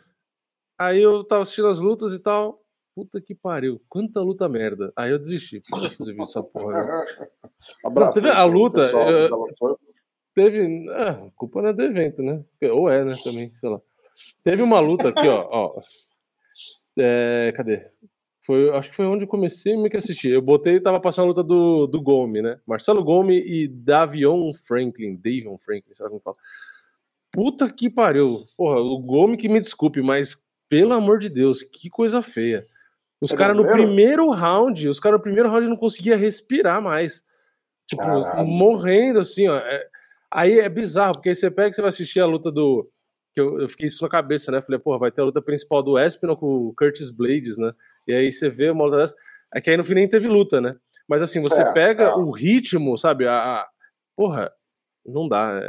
[0.80, 2.62] Aí eu tava assistindo as lutas e tal
[2.93, 4.91] puta que pariu, quanta luta merda.
[4.95, 5.62] Aí eu desisti,
[5.99, 6.84] vídeo essa porra.
[7.19, 7.27] Né?
[7.86, 8.82] Abraço, teve a luta.
[8.82, 9.47] Eu,
[10.34, 10.89] teve.
[10.91, 12.43] Ah, culpa não é do evento, né?
[12.71, 13.15] Ou é, né?
[13.23, 13.79] Também, sei lá.
[14.43, 15.47] Teve uma luta aqui, ó.
[15.49, 15.71] ó
[16.97, 17.88] é, cadê?
[18.45, 20.32] Foi, acho que foi onde eu comecei meio que assistir.
[20.32, 22.60] Eu botei e tava passando a luta do, do Gomes, né?
[22.65, 25.15] Marcelo Gomes e Davion Franklin.
[25.15, 26.36] Davion Franklin, sabe como fala?
[27.32, 28.45] Puta que pariu.
[28.58, 32.67] Porra, o Gomes que me desculpe, mas pelo amor de Deus, que coisa feia.
[33.23, 37.23] Os é caras no primeiro round, os caras no primeiro round não conseguia respirar mais.
[37.88, 38.45] Tipo, Caralho.
[38.45, 39.55] morrendo assim, ó.
[39.55, 39.88] É,
[40.29, 42.89] aí é bizarro, porque aí você pega e você vai assistir a luta do.
[43.33, 44.62] Que eu, eu fiquei isso na cabeça, né?
[44.62, 47.73] Falei, porra, vai ter a luta principal do Espinal com o Curtis Blades, né?
[48.05, 49.15] E aí você vê uma luta dessa.
[49.55, 50.75] É que aí no fim nem teve luta, né?
[51.07, 52.15] Mas assim, você é, pega é.
[52.15, 53.25] o ritmo, sabe?
[53.25, 53.69] A, a,
[54.17, 54.51] porra,
[55.05, 55.62] não dá.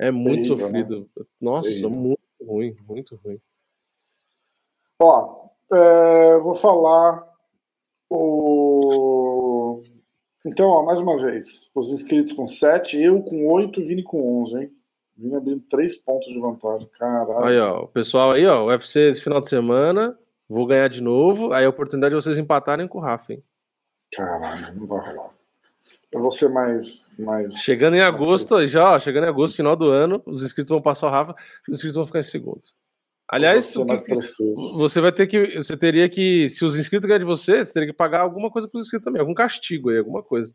[0.00, 0.64] É, é muito Terrível, né?
[0.64, 1.10] sofrido.
[1.16, 1.24] Né?
[1.40, 1.90] Nossa, Terrível.
[1.90, 3.40] muito ruim, muito ruim.
[5.00, 7.26] Ó, é, vou falar
[8.10, 9.82] o.
[10.44, 14.58] Então, ó, mais uma vez, os inscritos com 7, eu com 8, Vini com 11,
[14.58, 14.72] hein?
[15.16, 17.44] Vini abrindo 3 pontos de vantagem, caralho.
[17.44, 20.16] Aí, ó, o pessoal aí, ó, UFC esse final de semana,
[20.48, 23.42] vou ganhar de novo, aí a oportunidade de vocês empatarem com o Rafa, hein?
[24.12, 25.30] Caralho, não vai rolar.
[26.10, 27.10] Eu vou ser mais.
[27.18, 30.80] mais chegando em agosto, já, ó, chegando em agosto, final do ano, os inscritos vão
[30.80, 31.34] passar o Rafa,
[31.68, 32.62] os inscritos vão ficar em segundo.
[33.30, 33.74] Aliás,
[34.74, 35.56] você vai ter que.
[35.56, 36.48] Você teria que.
[36.48, 39.04] Se os inscritos ganharem de você, você teria que pagar alguma coisa para os inscritos
[39.04, 40.54] também, algum castigo aí, alguma coisa.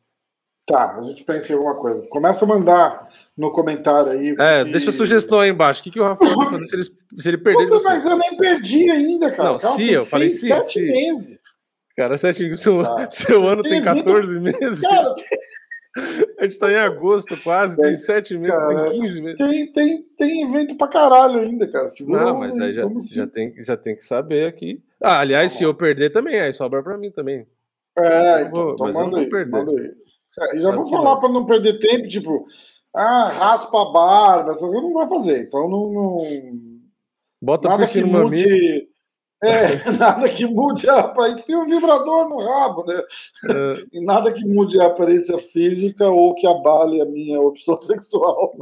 [0.66, 2.08] Tá, a gente pensa em alguma coisa.
[2.10, 4.36] Começa a mandar no comentário aí.
[4.40, 4.72] É, que...
[4.72, 5.82] deixa a sugestão aí embaixo.
[5.82, 6.84] O que, que o Rafael vai fazer se ele,
[7.22, 7.68] se ele perder?
[7.68, 9.52] Puta, mas eu nem perdi ainda, cara.
[9.52, 10.48] Não, Calma, sim, eu falei sim.
[10.48, 11.38] Sete meses.
[11.96, 13.10] Cara, sete seu, tá.
[13.10, 14.82] seu ano tem, tem 14 meses.
[14.82, 15.14] Cara,
[16.40, 19.38] a gente tá em agosto quase, tem, tem 7 meses, cara, tem 15 meses.
[19.38, 21.88] Tem, tem, tem evento pra caralho ainda, cara.
[21.88, 24.82] Segura Não, mas aí já, já, tem, já tem que saber aqui.
[25.02, 27.48] Ah, aliás, tá se eu perder também, aí sobra pra mim também.
[27.98, 29.92] É, então, vou, então manda, aí, manda aí.
[30.40, 32.48] É, já vou falar para não perder tempo, tipo,
[32.96, 35.44] ah, raspa a barba, essa coisa não vai fazer.
[35.44, 35.92] Então não.
[35.92, 36.18] não...
[37.42, 38.88] Bota nada que mude.
[39.44, 41.58] É, nada que mude a aparência.
[41.58, 43.02] um vibrador no rabo, né?
[43.50, 43.86] É.
[43.92, 48.54] E nada que mude a aparência física ou que abale a minha opção sexual.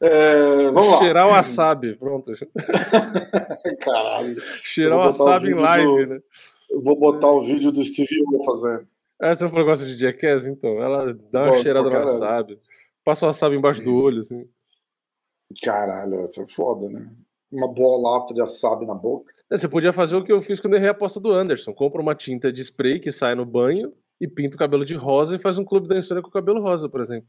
[0.00, 0.98] É, vamos lá.
[0.98, 2.32] Cheirar o wasabi, pronto.
[3.80, 4.40] Caralho.
[4.62, 6.14] Cheirar o wasabi em live, do...
[6.14, 6.20] né?
[6.70, 8.86] Eu vou botar o vídeo do Steve O fazendo.
[9.20, 10.80] É, você não gosta de Jackass, então?
[10.80, 12.58] Ela dá uma Gosto cheirada no wasabi.
[13.04, 14.46] Passa o wasabi embaixo do olho, assim.
[15.62, 17.10] Caralho, isso é foda, né?
[17.50, 19.32] Uma boa lata de wasabi na boca.
[19.50, 21.72] É, você podia fazer o que eu fiz quando errei a aposta do Anderson.
[21.72, 25.36] Compra uma tinta de spray que sai no banho e pinta o cabelo de rosa
[25.36, 27.28] e faz um clube da insônia com o cabelo rosa, por exemplo.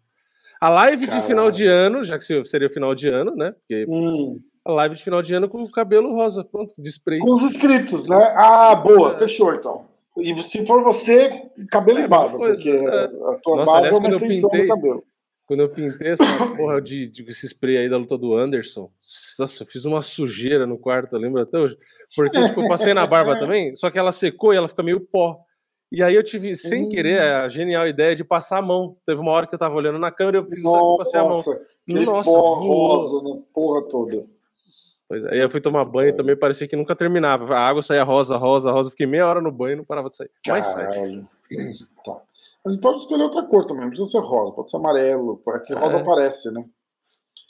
[0.59, 1.21] A live Caralho.
[1.21, 3.53] de final de ano, já que seria final de ano, né?
[3.53, 7.19] Porque hum a live de final de ano com o cabelo rosa, pronto, de spray.
[7.19, 8.17] Com os inscritos, né?
[8.35, 9.15] Ah, boa, é.
[9.15, 9.85] fechou então.
[10.17, 13.05] E se for você, cabelo é, e barba, porque é.
[13.05, 15.03] a tua Nossa, barba aliás, é uma extensão pintei, do cabelo.
[15.49, 16.23] Quando eu pintei essa
[16.55, 18.91] porra de, de esse spray aí da luta do Anderson,
[19.39, 21.75] nossa, eu fiz uma sujeira no quarto, lembra até hoje?
[22.15, 24.99] Porque tipo, eu passei na barba também, só que ela secou e ela fica meio
[24.99, 25.39] pó.
[25.91, 26.89] E aí eu tive, sem hum.
[26.89, 28.95] querer, a genial ideia de passar a mão.
[29.07, 31.23] Teve uma hora que eu tava olhando na câmera e eu fiz, Nossa, passei a
[31.23, 31.43] mão.
[31.87, 34.27] Nossa, pó rosa na porra toda.
[35.07, 35.33] Pois é.
[35.33, 37.55] Aí eu fui tomar banho e também parecia que nunca terminava.
[37.55, 38.91] A água saía rosa, rosa, rosa.
[38.91, 40.29] Fiquei meia hora no banho e não parava de sair.
[40.47, 41.25] Mas sai.
[42.05, 42.21] Tá.
[42.65, 45.41] A gente pode escolher outra cor também, não precisa ser rosa, pode ser amarelo.
[45.47, 46.01] É que rosa é.
[46.01, 46.65] aparece, né?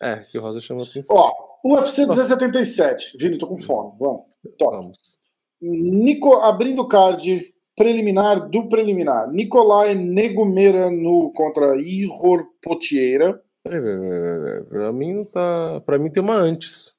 [0.02, 1.16] É, que rosa chama atenção.
[1.16, 1.32] Ó,
[1.66, 3.18] UFC 277.
[3.20, 3.98] Vini, tô com fome.
[4.00, 4.26] Vamos.
[4.58, 4.76] Top.
[4.76, 5.20] Vamos.
[5.62, 9.30] Nico, abrindo o card preliminar do preliminar.
[9.32, 13.42] Nicolai Negumeranu contra Ihor Potieira.
[13.64, 15.82] Pra mim não tá.
[15.86, 16.96] Pra mim tem uma antes.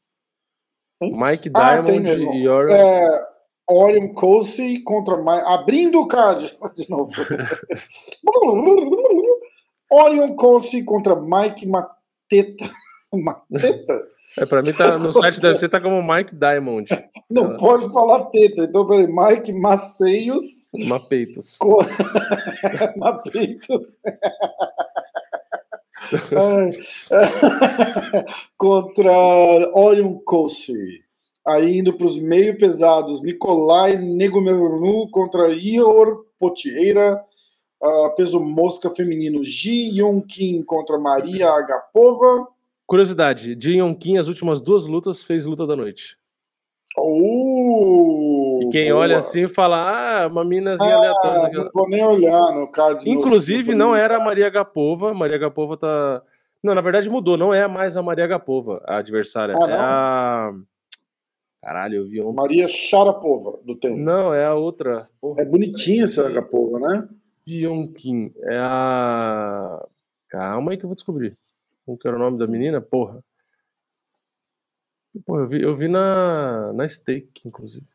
[1.02, 2.74] Mike ah, Diamond e Orion.
[2.74, 3.29] É,
[3.70, 5.44] Orion Cosey contra Mike.
[5.46, 6.56] Abrindo o card.
[6.74, 7.12] De novo.
[9.90, 12.70] Orion Cosey contra Mike Mateta.
[13.14, 14.10] Mateta?
[14.38, 16.86] É, pra mim tá, no site deve ser tá como Mike Diamond.
[17.28, 20.70] Não pode falar teta, então peraí, Mike Maceios.
[20.86, 21.58] Mapeitos.
[22.96, 23.98] Mapeitos.
[28.56, 29.12] contra
[29.74, 31.02] Orion Kossi.
[31.46, 37.22] Aí indo para os meio pesados, Nikolai Negomerlu contra Ior Potieira.
[37.82, 42.46] Uh, peso mosca feminino, Ji Yonkin contra Maria Agapova.
[42.86, 46.18] Curiosidade, Ji Yonkin, as últimas duas lutas, fez luta da noite.
[46.98, 49.02] Uh, e quem boa.
[49.02, 51.58] olha assim fala, ah, uma minazinha ah, aleatória.
[51.58, 53.08] Não vou nem olhar no card.
[53.08, 55.14] Inclusive, não era a Maria Gapova.
[55.14, 56.22] Maria Gapova tá.
[56.62, 57.36] Não, na verdade mudou.
[57.36, 59.56] Não é mais a Maria Gapova, a adversária.
[59.58, 60.52] Ah, é a.
[61.62, 62.36] Caralho, eu vi ontem.
[62.36, 63.98] Maria Sharapova, do tênis.
[63.98, 65.08] Não, é a outra.
[65.20, 65.42] Porra.
[65.42, 67.08] É bonitinha essa Gapova, né?
[67.44, 68.32] Bionkin.
[68.44, 69.86] É a.
[70.28, 71.36] Calma aí que eu vou descobrir.
[71.84, 72.80] Como que era o nome da menina?
[72.80, 73.22] Porra.
[75.26, 77.86] Pô, eu vi, eu vi na, na Stake, inclusive.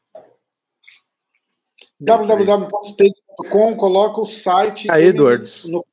[2.00, 4.92] www.stake.com, coloca o site.
[4.92, 5.72] A Edwards.
[5.72, 5.86] No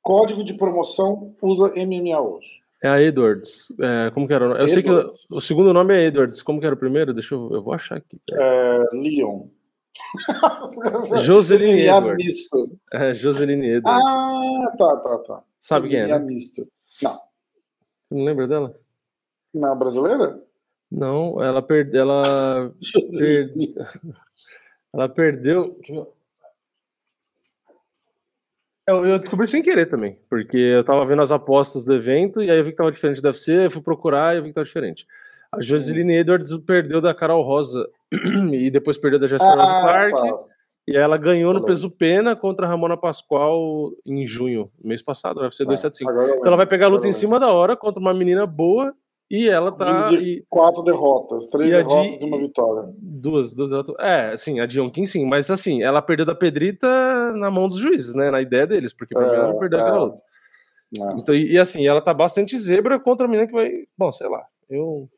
[0.00, 2.61] código de promoção, usa MMA hoje.
[2.82, 3.72] É a Edwards.
[3.80, 4.60] É, como que era o nome?
[4.60, 4.74] Eu Edwards.
[4.74, 6.42] sei que o, o, segundo nome é Edwards.
[6.42, 7.14] Como que era o primeiro?
[7.14, 7.48] Deixa eu.
[7.52, 8.20] Eu vou achar aqui.
[8.32, 9.46] É, Leon.
[11.22, 12.26] Joseline Edwards.
[12.26, 12.78] Misto.
[12.92, 14.04] É, Joseline Edwards.
[14.04, 15.42] Ah, tá, tá, tá.
[15.60, 16.06] Sabe quem é?
[16.08, 16.18] Né?
[16.18, 16.66] Misto.
[17.00, 17.20] Não.
[18.04, 18.74] Você não lembra dela?
[19.54, 20.42] Não, brasileira?
[20.90, 22.00] Não, ela perdeu.
[22.02, 22.72] Ela,
[23.18, 23.52] per...
[24.92, 25.78] ela perdeu.
[28.92, 32.50] Eu, eu, descobri sem querer também, porque eu tava vendo as apostas do evento e
[32.50, 34.54] aí eu vi que tava diferente do UFC, eu fui procurar e eu vi que
[34.54, 35.06] tava diferente.
[35.50, 37.88] A Joseline Edwards perdeu da Carol Rosa
[38.52, 40.12] e depois perdeu da Jessica ah, Rosa Clark.
[40.12, 40.52] Tá.
[40.88, 45.64] E ela ganhou no peso pena contra a Ramona Pascoal em junho, mês passado, UFC
[45.64, 46.10] 275.
[46.10, 48.92] Então ela vai pegar a luta em cima da hora contra uma menina boa
[49.32, 50.08] E ela tá.
[50.08, 52.26] De quatro derrotas, três e derrotas de...
[52.26, 52.92] e uma vitória.
[52.98, 53.94] Duas, duas derrotas.
[53.98, 58.14] É, assim, a Kim sim, mas assim, ela perdeu da Pedrita na mão dos juízes,
[58.14, 58.30] né?
[58.30, 59.82] Na ideia deles, porque pra é, mim ela perdeu é.
[59.82, 60.22] aquela outra.
[60.98, 61.12] É.
[61.14, 63.70] Então, e, e, assim, ela tá bastante zebra contra a menina que vai.
[63.96, 64.46] Bom, sei lá.
[64.68, 65.08] Eu.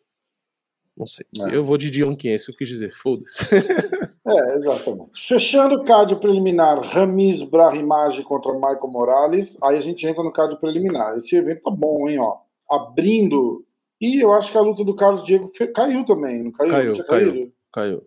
[0.97, 1.27] Não sei.
[1.41, 1.57] É.
[1.57, 2.93] Eu vou de Dion Kim, é isso que eu quis dizer.
[2.93, 3.47] Foda-se.
[4.27, 5.11] É, exatamente.
[5.15, 9.59] Fechando o cádio preliminar, Ramiz Brahimage contra Michael Morales.
[9.63, 11.15] Aí a gente entra no cádio preliminar.
[11.15, 12.39] Esse evento tá bom, hein, ó.
[12.71, 13.67] Abrindo.
[14.05, 16.71] E eu acho que a luta do Carlos Diego caiu também, não caiu?
[16.71, 18.07] Caiu, não caiu, caiu.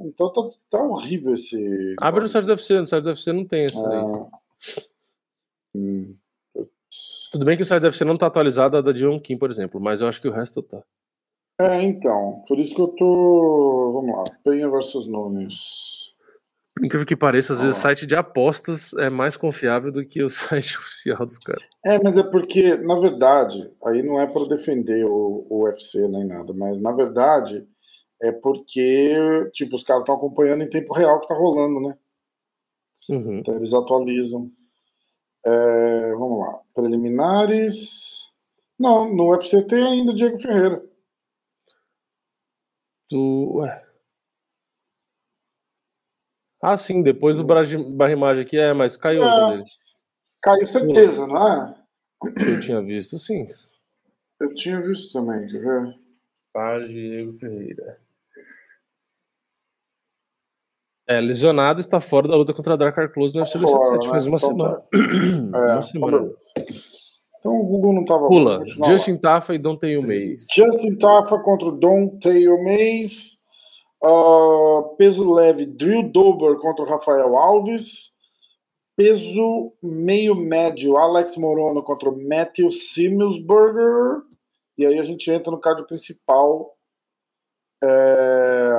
[0.00, 1.94] Então tá, tá horrível esse.
[2.00, 4.02] Abre no site do UFC, no site do UFC não tem esse é...
[5.76, 6.16] hum.
[7.30, 9.48] Tudo bem que o site do UFC não tá atualizado a da Dion Kim, por
[9.48, 10.82] exemplo, mas eu acho que o resto tá.
[11.60, 12.42] É, então.
[12.48, 13.92] Por isso que eu tô.
[13.92, 14.24] Vamos lá.
[14.42, 16.07] Penha versus Nunes.
[16.78, 17.62] Por incrível que pareça, às ah.
[17.62, 21.66] vezes o site de apostas é mais confiável do que o site oficial dos caras.
[21.84, 26.24] É, mas é porque, na verdade, aí não é para defender o, o UFC nem
[26.24, 27.66] nada, mas na verdade
[28.22, 29.14] é porque,
[29.52, 31.96] tipo, os caras estão acompanhando em tempo real o que tá rolando, né?
[33.10, 33.38] Uhum.
[33.38, 34.50] Então eles atualizam.
[35.46, 36.60] É, vamos lá.
[36.74, 38.32] Preliminares.
[38.78, 40.82] Não, no UFC tem ainda Diego Ferreira
[43.10, 43.56] do.
[43.56, 43.84] Ué.
[46.60, 49.78] Ah, sim, depois do barrimagem aqui, é, mas caiu é, deles.
[50.42, 51.74] Caiu certeza, não é?
[52.24, 53.46] Eu tinha visto, sim.
[54.40, 55.94] Eu tinha visto também, quer ver?
[56.88, 58.00] Diego Ferreira.
[61.06, 64.36] É, lesionado está fora da luta contra a Dark Close no UFC tá faz uma
[64.36, 64.76] então, semana.
[65.52, 65.58] Tá.
[65.58, 66.30] É, uma semana.
[67.38, 68.28] Então o Google não estava.
[68.28, 68.62] Pula.
[68.66, 70.46] Justin Tafa e Don Tail Mays.
[70.52, 73.37] Justin Tafa contra o Don Tail Mays.
[74.02, 78.12] Uh, peso leve, Drew Dober contra o Rafael Alves.
[78.96, 84.22] Peso meio médio, Alex Morono contra o Matthew Simmelsberger.
[84.76, 86.76] E aí a gente entra no card principal.
[87.82, 88.70] É...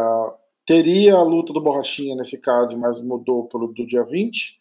[0.66, 4.60] Teria a luta do Borrachinha nesse card, mas mudou pelo do dia 20.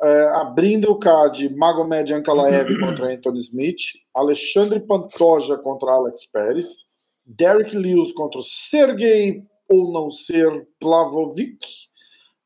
[0.00, 3.80] É, abrindo o card, Magomed Ankalaev contra Anthony Smith,
[4.14, 6.86] Alexandre Pantoja contra Alex Pérez,
[7.24, 11.58] Derek Lewis contra Sergei ou não ser Plavovic,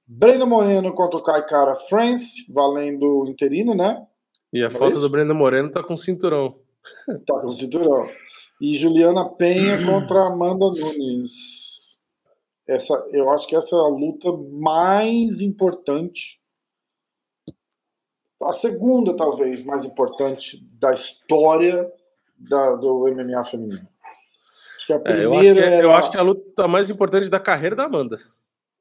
[0.06, 4.04] Breno Moreno contra o Kai Cara France, valendo interino, né?
[4.52, 6.58] E a é foto do Breno Moreno tá com cinturão.
[7.26, 8.08] Tá com cinturão.
[8.60, 12.00] E Juliana Penha contra Amanda Nunes.
[12.66, 16.40] Essa, eu acho que essa é a luta mais importante
[18.42, 21.90] a segunda, talvez, mais importante da história
[22.36, 23.86] da, do MMA feminino.
[24.80, 25.26] Acho que a primeira.
[25.26, 27.76] É, eu, acho que é, eu acho que é a luta mais importante da carreira
[27.76, 28.18] da Amanda.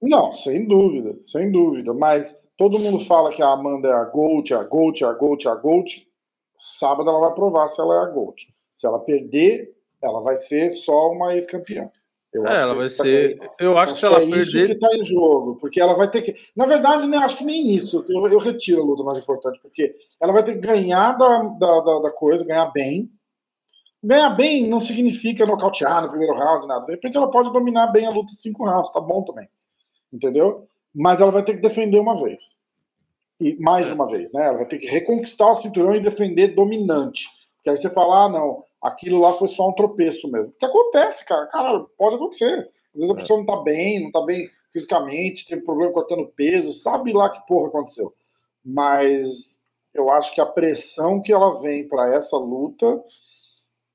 [0.01, 1.93] Não, sem dúvida, sem dúvida.
[1.93, 5.55] Mas todo mundo fala que a Amanda é a Gold, a Gold, a Gold, a
[5.55, 6.07] Gold.
[6.55, 8.47] Sábado ela vai provar se ela é a Gold.
[8.73, 11.91] Se ela perder, ela vai ser só uma ex-campeã.
[12.33, 13.39] Eu é, ela vai tá ser.
[13.59, 14.39] eu acho, acho que, que ela é perder...
[14.39, 16.35] isso que está em jogo, porque ela vai ter que.
[16.55, 18.05] Na verdade, né, acho que nem isso.
[18.07, 21.79] Eu, eu, retiro a luta mais importante, porque ela vai ter que ganhar da, da,
[21.81, 23.09] da, da coisa, ganhar bem.
[24.01, 26.85] Ganhar bem não significa nocautear no primeiro round, nada.
[26.85, 29.47] De repente ela pode dominar bem a luta de cinco rounds, tá bom também.
[30.11, 30.67] Entendeu?
[30.95, 32.57] Mas ela vai ter que defender uma vez.
[33.39, 33.93] E mais é.
[33.93, 34.47] uma vez, né?
[34.47, 37.27] Ela vai ter que reconquistar o cinturão e defender dominante.
[37.57, 40.51] Porque aí você fala, ah, não, aquilo lá foi só um tropeço mesmo.
[40.51, 41.45] Porque acontece, cara.
[41.47, 42.69] Cara, pode acontecer.
[42.95, 43.21] Às vezes a é.
[43.21, 47.45] pessoa não tá bem, não tá bem fisicamente, tem problema cortando peso, sabe lá que
[47.47, 48.13] porra aconteceu.
[48.63, 49.61] Mas
[49.93, 53.01] eu acho que a pressão que ela vem para essa luta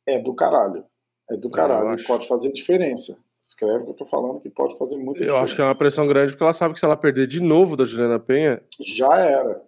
[0.06, 0.84] é do caralho.
[1.30, 1.88] É do é, caralho.
[1.90, 2.06] Acho...
[2.06, 3.18] Pode fazer diferença.
[3.40, 5.36] Escreve o que eu tô falando que pode fazer muita eu diferença.
[5.36, 7.40] Eu acho que é uma pressão grande porque ela sabe que se ela perder de
[7.40, 8.62] novo da Juliana Penha.
[8.80, 9.62] Já era.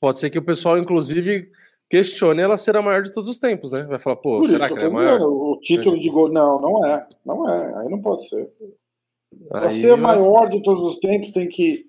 [0.00, 1.50] Pode ser que o pessoal, inclusive,
[1.90, 3.82] questione ela ser a maior de todos os tempos, né?
[3.84, 5.20] Vai falar, pô, Por será que, que ela é maior?
[5.22, 7.08] O título de gol, não, não é.
[7.24, 7.80] Não é.
[7.80, 8.48] Aí não pode ser.
[9.48, 11.86] Para ser a maior de todos os tempos, tem que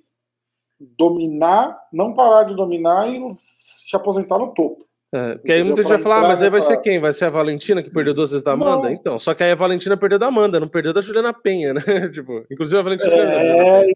[0.80, 4.89] dominar, não parar de dominar e se aposentar no topo.
[5.12, 7.00] É, porque aí muita gente vai falar, ah, mas aí vai ser quem?
[7.00, 8.90] Vai ser a Valentina que perdeu duas vezes da Amanda?
[8.90, 8.92] Não.
[8.92, 11.82] Então, só que aí a Valentina perdeu da Amanda, não perdeu da Juliana Penha, né?
[12.14, 13.12] tipo, inclusive a Valentina.
[13.12, 13.94] É, é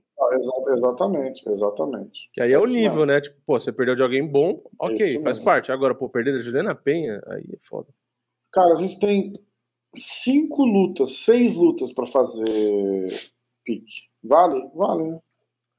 [0.74, 2.30] exatamente, exatamente.
[2.34, 3.22] Que aí é, é o nível, né?
[3.22, 5.72] Tipo, pô, você perdeu de alguém bom, ok, faz parte.
[5.72, 7.89] Agora, pô, perder da Juliana Penha, aí é foda.
[8.51, 9.34] Cara, a gente tem
[9.95, 13.07] cinco lutas, seis lutas para fazer
[13.64, 14.09] pique.
[14.24, 14.68] Vale?
[14.74, 15.20] Vale, né?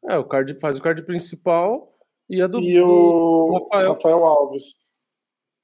[0.07, 1.93] É, o card faz o card principal
[2.29, 3.95] e a do, e o Rafael.
[3.95, 4.94] Rafael Alves.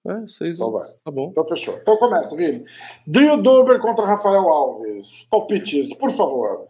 [0.07, 0.89] É, seis então vai.
[1.05, 1.29] Tá bom.
[1.31, 1.77] Então fechou.
[1.77, 2.65] Então começa, Vini.
[3.07, 5.29] Drew Dober contra Rafael Alves.
[5.31, 6.67] Palpites, por favor.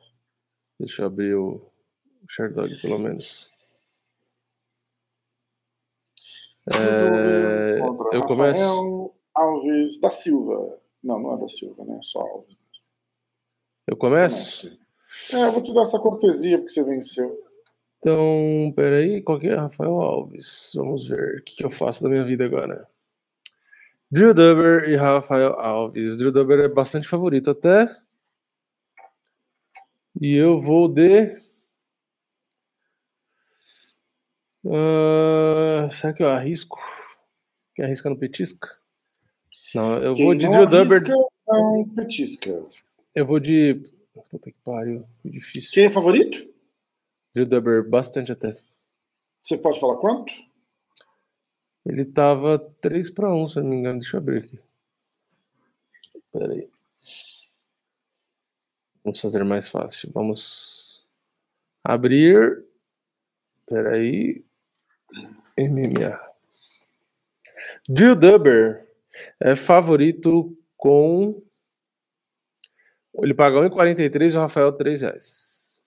[0.78, 1.60] Deixa eu abrir o
[2.28, 3.48] Sherdog, pelo menos.
[6.68, 9.14] É, eu Rafael começo.
[9.34, 10.78] Alves da Silva.
[11.02, 11.98] Não, não é da Silva, né?
[11.98, 12.56] É só Alves.
[13.86, 14.76] Eu começo?
[15.32, 17.44] É, eu vou te dar essa cortesia porque você venceu.
[17.98, 20.72] Então, peraí, qual que é Rafael Alves?
[20.74, 22.88] Vamos ver o que, que eu faço da minha vida agora.
[24.10, 26.18] Drew Dober e Rafael Alves.
[26.18, 27.88] Drew Dober é bastante favorito até.
[30.20, 31.36] E eu vou de.
[34.64, 36.78] Uh, será que eu arrisco?
[37.74, 38.68] Quem arrisca no petisca?
[39.74, 41.02] Não, eu Quem vou de Drew Dober.
[41.46, 42.50] Não, petisca.
[43.14, 43.80] Eu vou de.
[44.28, 45.70] Puta que pariu, que difícil.
[45.72, 46.52] Quem é favorito?
[47.32, 48.56] Drew Dober, bastante até.
[49.40, 50.32] Você pode falar quanto?
[51.84, 54.00] Ele tava 3 para 1, se eu não me engano.
[54.00, 54.60] Deixa eu abrir aqui.
[56.32, 56.68] Pera aí.
[59.02, 60.10] Vamos fazer mais fácil.
[60.12, 61.04] Vamos
[61.82, 62.64] abrir.
[63.66, 64.44] Pera aí.
[65.58, 66.18] MMA.
[67.88, 68.86] Drew Duber
[69.40, 71.42] é favorito com.
[73.14, 75.82] Ele pagou 1,43 e o Rafael 3 reais.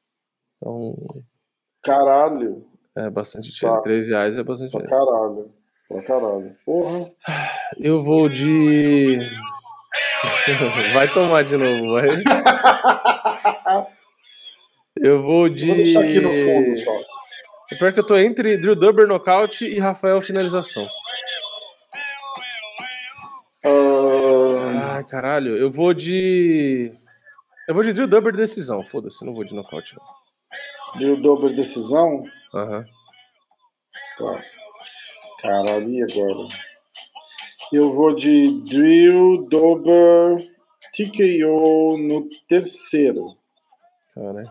[0.58, 0.96] Então.
[1.82, 2.68] Caralho.
[2.96, 3.78] É bastante dinheiro.
[3.78, 3.84] Tá.
[3.84, 4.90] 3 reais é bastante dinheiro.
[4.90, 5.54] Caralho.
[5.94, 6.56] Pra caralho.
[6.66, 7.12] Porra.
[7.80, 9.20] Eu vou de.
[10.92, 12.08] vai tomar de novo, vai.
[14.98, 15.68] Eu vou de.
[15.68, 16.98] Vou deixar aqui no fundo só.
[17.72, 20.88] É pior que eu tô entre Drew Duber nocaute e Rafael finalização.
[23.66, 24.60] Uh...
[24.92, 25.58] Ai, caralho.
[25.58, 26.94] Eu vou de.
[27.68, 28.84] Eu vou de Drew decisão.
[28.84, 29.96] Foda-se, não vou de nocaute.
[30.96, 32.24] Drew Duber decisão?
[32.54, 32.80] Aham.
[32.80, 32.86] Uhum.
[34.18, 34.44] Tá.
[35.44, 36.48] Caralho, e agora?
[37.70, 40.38] Eu vou de Drill, Dober,
[40.94, 43.38] TKO no terceiro.
[44.16, 44.50] Caralho.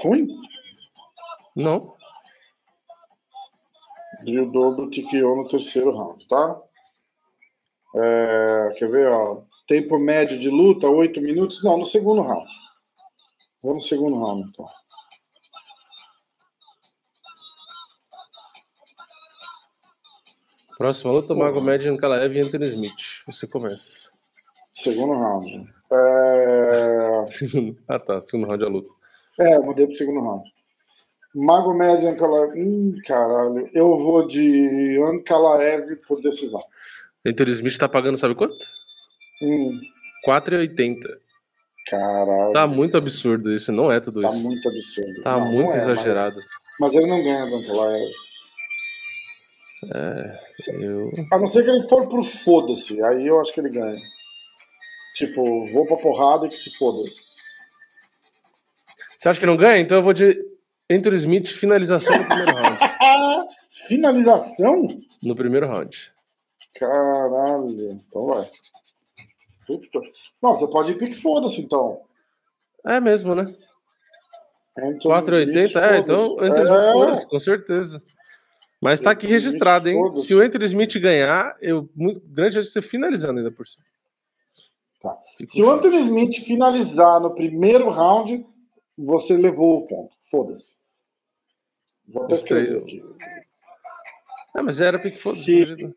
[0.00, 0.26] Ruim?
[1.54, 1.94] Não.
[4.24, 6.62] Drill, Dober, TKO no terceiro round, tá?
[7.94, 9.42] É, quer ver, ó.
[9.66, 11.62] Tempo médio de luta, 8 minutos?
[11.62, 12.48] Não, no segundo round.
[13.62, 14.66] Vou no segundo round, então.
[20.82, 23.22] Próxima luta, Magomed Ankalaev e Anthony Smith.
[23.28, 24.10] Você começa.
[24.72, 25.72] Segundo round.
[25.92, 27.24] É...
[27.86, 28.90] ah tá, segundo round é a luta.
[29.38, 30.42] É, mudei pro segundo round.
[31.32, 32.58] Magomed Ankalaev.
[32.58, 33.70] Hum, caralho.
[33.72, 36.60] Eu vou de Ankalaev por decisão.
[37.24, 38.66] Anthony Smith tá pagando sabe quanto?
[39.40, 39.78] Hum.
[40.26, 40.96] 4,80.
[41.88, 42.52] Caralho.
[42.54, 44.36] Tá muito absurdo isso, não é tudo tá isso.
[44.36, 45.22] Tá muito absurdo.
[45.22, 46.34] Tá não, muito não é, exagerado.
[46.80, 48.12] Mas, mas, ele não ganha do Ankalaev.
[49.90, 50.30] É,
[50.74, 51.10] eu...
[51.32, 54.00] A não ser que ele for pro foda-se, aí eu acho que ele ganha.
[55.14, 57.02] Tipo, vou pra porrada e que se foda.
[59.18, 59.78] Você acha que não ganha?
[59.78, 60.36] Então eu vou de
[60.90, 62.78] Anthony Smith, finalização no primeiro round.
[63.88, 64.88] finalização?
[65.22, 66.12] No primeiro round.
[66.74, 68.00] Caralho.
[68.06, 68.50] Então vai.
[70.42, 71.98] Não, você pode ir pique foda-se então.
[72.84, 73.54] É mesmo, né?
[74.76, 75.80] 4,80?
[75.80, 76.92] É, então Anthony é...
[76.92, 78.02] Foda-se, com certeza.
[78.82, 80.12] Mas tá aqui registrado, hein?
[80.12, 83.84] Se o Anthony Smith ganhar, eu muito grande chance de ser finalizando ainda por cima.
[85.00, 85.16] Tá.
[85.22, 88.44] Se o Anthony Smith finalizar no primeiro round,
[88.98, 90.12] você levou o ponto.
[90.20, 90.78] Foda-se.
[92.08, 92.98] Vou até escrever aqui.
[94.52, 95.94] Ah, mas era foda Se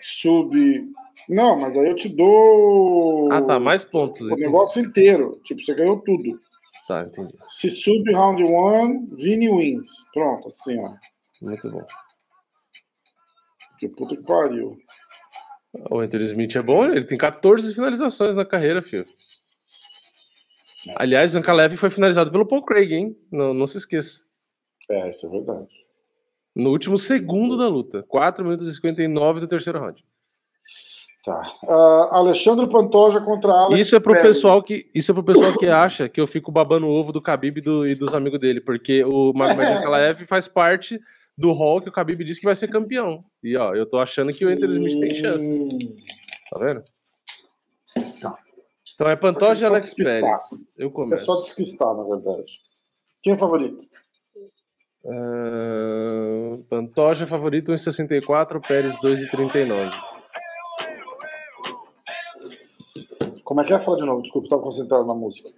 [0.00, 0.88] sub.
[1.28, 3.32] Não, mas aí eu te dou.
[3.32, 3.58] Ah, tá.
[3.58, 4.20] Mais pontos.
[4.20, 4.42] O entendi.
[4.42, 5.40] negócio inteiro.
[5.42, 6.40] Tipo, você ganhou tudo.
[6.86, 7.34] Tá, entendi.
[7.48, 9.88] Se sub round 1, Vini wins.
[10.14, 10.94] Pronto, assim, ó.
[11.40, 11.84] Muito bom.
[13.78, 14.76] Que puta que pariu.
[15.90, 19.06] O Anthony Smith é bom, ele tem 14 finalizações na carreira, filho.
[20.88, 20.94] É.
[20.96, 23.16] Aliás, o Ankalev foi finalizado pelo Paul Craig, hein?
[23.30, 24.20] Não, não se esqueça.
[24.90, 25.68] É, isso é verdade.
[26.54, 28.02] No último segundo da luta.
[28.04, 30.02] 4 minutos e 59 do terceiro round.
[31.22, 31.52] Tá.
[31.64, 34.28] Uh, Alexandre Pantoja contra Alex isso é pro Pérez.
[34.28, 37.20] pessoal que Isso é pro pessoal que acha que eu fico babando o ovo do
[37.20, 41.00] Khabib e, do, e dos amigos dele, porque o Magomed Ankalaev faz parte
[41.36, 43.24] do hall que o Khabib disse que vai ser campeão.
[43.42, 45.68] E ó, eu tô achando que o Anthony Smith tem chances.
[46.50, 46.82] Tá vendo?
[48.20, 48.38] Tá.
[48.94, 50.20] Então é Pantoja e Alex despistar.
[50.20, 50.40] Pérez.
[50.78, 51.22] Eu começo.
[51.22, 52.58] É só despistar, na verdade.
[53.20, 53.78] Quem é favorito?
[55.04, 59.92] Uh, Pantoja favorito 1,64, Pérez 2,39.
[63.44, 63.78] Como é que é?
[63.78, 65.48] Fala de novo, desculpa, estava concentrado na música.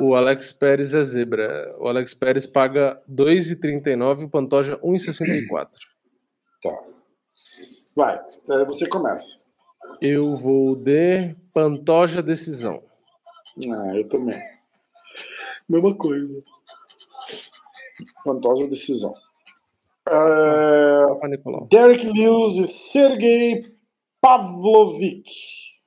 [0.00, 1.74] O Alex Pérez é zebra.
[1.78, 5.68] O Alex Pérez paga 2,39 e o Pantoja 1,64.
[6.62, 6.76] Tá.
[7.94, 8.20] Vai,
[8.66, 9.38] você começa.
[10.00, 12.82] Eu vou de Pantoja decisão.
[13.70, 14.40] Ah, eu também.
[15.68, 16.42] Mesma coisa.
[18.24, 19.14] Pantoja decisão.
[20.08, 23.76] Uh, Derek Lewis e Sergei
[24.20, 25.28] Pavlovic.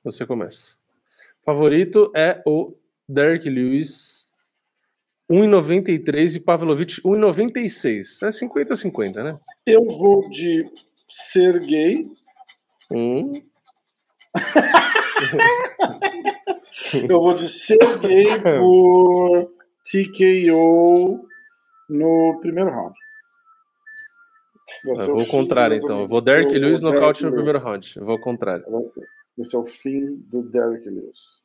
[0.04, 0.76] Você começa.
[1.44, 2.76] Favorito é o
[3.12, 4.32] Derek Lewis,
[5.30, 8.22] 1,93 e Pavlovic 1,96.
[8.22, 9.38] É 50-50, né?
[9.66, 10.64] Eu vou de
[11.08, 12.06] Sergei.
[12.90, 13.32] Hum.
[17.08, 19.50] Eu vou de Sergei por
[19.84, 21.26] TKO
[21.88, 22.94] no primeiro round.
[24.84, 26.00] Eu vou ao contrário, então.
[26.00, 27.94] Eu vou Derek Lewis nocaute no primeiro round.
[27.96, 28.64] Eu vou ao contrário.
[29.38, 31.41] Esse é o fim do Derek Lewis.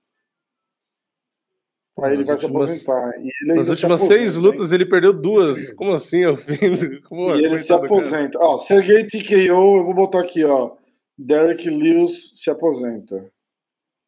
[2.02, 3.14] Aí ele vai últimas, se aposentar.
[3.48, 5.72] nas últimas seis lutas ele perdeu duas.
[5.72, 6.20] Como assim?
[6.20, 6.38] Eu
[7.10, 8.38] Como e ele se aposenta.
[8.39, 10.72] Ó, Sergei TKO, eu vou botar aqui, ó.
[11.18, 13.32] Derek Lewis se aposenta.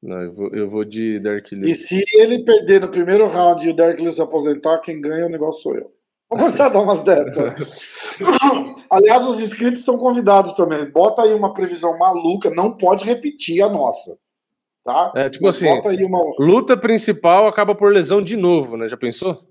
[0.02, 1.70] Não, eu vou, eu vou de Derek Lewis.
[1.70, 5.26] E se ele perder no primeiro round e o Derek Lewis se aposentar, quem ganha
[5.26, 5.92] o negócio sou eu.
[6.30, 7.82] Vamos começar a dar umas dessas.
[8.88, 10.86] Aliás, os inscritos estão convidados também.
[10.92, 14.16] Bota aí uma previsão maluca, não pode repetir a nossa.
[14.84, 15.12] Tá?
[15.16, 16.20] É, tipo assim, uma...
[16.40, 18.88] luta principal acaba por lesão de novo, né?
[18.88, 19.44] Já pensou?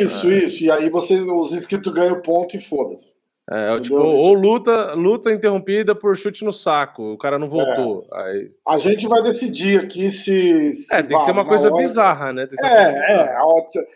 [0.00, 0.34] Isso, é.
[0.36, 0.64] isso.
[0.64, 3.16] E aí vocês, os inscritos ganham ponto e foda-se.
[3.48, 8.04] É, tipo, ou luta, luta interrompida por chute no saco, o cara não voltou.
[8.12, 8.20] É.
[8.20, 8.50] Aí...
[8.66, 10.72] A gente vai decidir aqui se.
[10.72, 11.80] se é, tem que ser uma coisa hora...
[11.80, 12.48] bizarra, né?
[12.60, 13.36] É, é.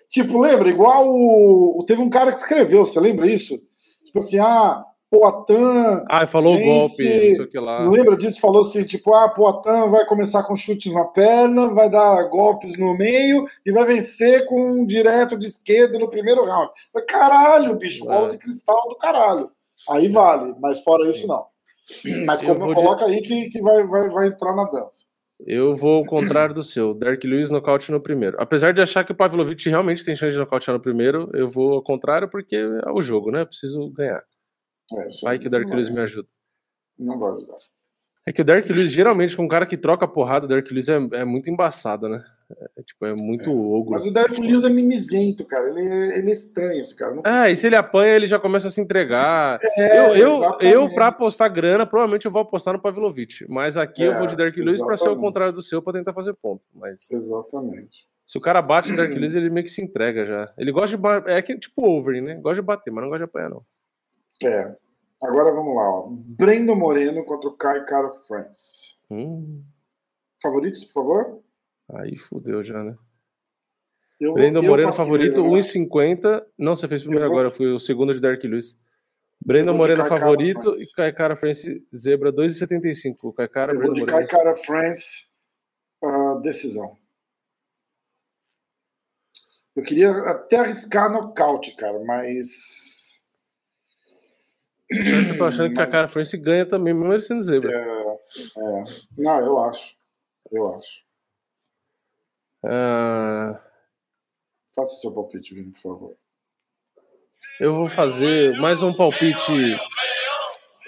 [0.08, 0.68] Tipo, lembra?
[0.68, 1.82] Igual o...
[1.84, 3.60] Teve um cara que escreveu, você lembra isso?
[4.04, 6.04] Tipo assim, ah, Poatan.
[6.08, 7.82] Ah, falou o golpe, não sei o que lá.
[7.82, 8.40] Não lembra disso?
[8.40, 12.96] Falou assim, tipo, ah, Poatan vai começar com chutes na perna, vai dar golpes no
[12.96, 16.70] meio e vai vencer com um direto de esquerda no primeiro round.
[17.08, 18.28] Caralho, bicho, é.
[18.28, 19.50] de cristal do caralho.
[19.88, 21.44] Aí vale, mas fora isso, não.
[22.24, 23.12] Mas como, coloca de...
[23.12, 25.10] aí que, que vai, vai, vai entrar na dança.
[25.46, 26.94] Eu vou ao contrário do seu.
[26.94, 28.36] Derek Lewis nocaute no primeiro.
[28.38, 31.72] Apesar de achar que o Pavlovich realmente tem chance de nocautear no primeiro, eu vou
[31.72, 33.42] ao contrário porque é o jogo, né?
[33.42, 34.22] Eu preciso ganhar.
[34.98, 36.28] É, Vai que o Dark Lewis me ajuda.
[36.98, 37.58] Não vai ajudar.
[38.26, 40.88] É que o Dark Lewis, geralmente, com um cara que troca porrada, o Dark Lewis
[40.88, 42.22] é, é muito embaçado, né?
[42.76, 43.52] É, tipo, é muito é.
[43.52, 43.92] ogro.
[43.92, 45.68] Mas o Dark Lewis é mimizento, cara.
[45.70, 47.14] Ele, é, ele é estranho, esse cara.
[47.14, 49.58] Não é, e se ele apanha, ele já começa a se entregar.
[49.62, 53.46] É, eu, eu, eu, pra apostar grana, provavelmente eu vou apostar no Pavlovich.
[53.48, 56.12] Mas aqui eu vou de Dark Lewis pra ser o contrário do seu, pra tentar
[56.12, 56.62] fazer ponto.
[56.74, 57.10] Mas...
[57.10, 58.06] Exatamente.
[58.26, 60.52] Se o cara bate no Dark Lewis, ele meio que se entrega já.
[60.58, 61.30] Ele gosta de.
[61.30, 62.34] É que, tipo over, né?
[62.34, 63.64] Gosta de bater, mas não gosta de apanhar, não.
[64.42, 64.76] É.
[65.22, 66.08] Agora vamos lá, ó.
[66.10, 68.96] Brendo Moreno contra o Kai Cara France.
[69.10, 69.62] Hum.
[70.42, 71.42] Favoritos, por favor?
[71.94, 72.96] Aí fudeu já, né?
[74.18, 76.44] Eu, Brandon eu Moreno favorito, 1,50.
[76.56, 77.34] Não, você fez primeiro vou...
[77.34, 78.78] agora, fui o segundo de Dark Lewis.
[79.44, 83.34] Brandon Moreno favorito e Kai Cara France zebra 2,75.
[83.34, 85.30] Kai Cara, eu vou de Kai Cara France
[86.02, 86.96] uh, decisão.
[89.74, 93.19] Eu queria até arriscar nocaute, cara, mas
[94.90, 95.74] eu tô achando Mas...
[95.74, 97.70] que a cara France ganha também, mesmo ele sendo zebra.
[97.70, 98.84] É, é.
[99.18, 99.96] Não, eu acho.
[100.50, 101.04] Eu acho.
[102.64, 103.54] Uh...
[104.74, 106.16] Faça o seu palpite, Vini, por favor.
[107.58, 109.78] Eu vou fazer mais um palpite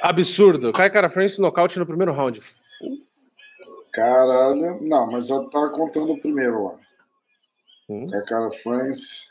[0.01, 0.73] absurdo.
[0.73, 2.41] Cai cara France nocaute no primeiro round.
[3.93, 4.81] Caralho.
[4.83, 6.79] Não, mas já tá contando o primeiro lá.
[7.89, 8.07] Hum?
[8.09, 9.31] Cai cara France.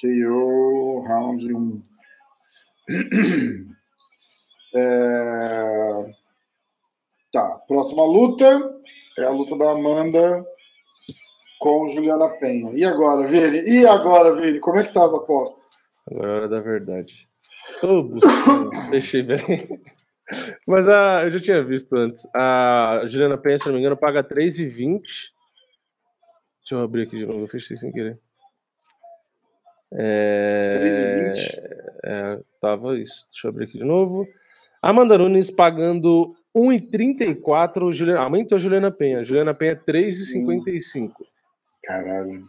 [0.00, 1.82] KO round 1.
[4.74, 6.14] É...
[7.32, 8.74] Tá, próxima luta
[9.18, 10.44] é a luta da Amanda
[11.58, 12.72] com Juliana Penha.
[12.74, 13.60] E agora, Vini?
[13.60, 14.58] E agora, Vini?
[14.60, 15.82] Como é que tá as apostas?
[16.10, 17.28] Agora é hora da verdade.
[17.82, 18.10] Ô, oh,
[18.90, 19.80] deixei bem.
[20.66, 22.26] Mas a, eu já tinha visto antes.
[22.34, 25.00] A Juliana Penha, se não me engano, paga 3,20.
[25.00, 25.32] Deixa
[26.72, 28.18] eu abrir aqui de novo, eu fechei sem querer.
[29.92, 31.32] É...
[31.34, 31.62] 3,20?
[32.04, 33.26] É, tava isso.
[33.30, 34.26] Deixa eu abrir aqui de novo.
[34.86, 37.90] Amanda Nunes pagando 1,34.
[37.90, 38.20] Juliana...
[38.20, 39.24] Aumentou a Juliana Penha.
[39.24, 41.10] Juliana Penha 3,55.
[41.82, 42.44] Caralho.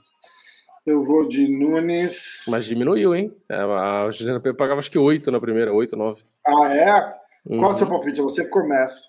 [0.85, 2.43] Eu vou de Nunes.
[2.49, 3.33] Mas diminuiu, hein?
[3.49, 6.23] É, a Juliana Penha pagava acho que 8 na primeira, 8, 9.
[6.45, 7.15] Ah, é?
[7.45, 7.59] Uhum.
[7.59, 8.21] Qual é o seu palpite?
[8.21, 9.07] Você começa.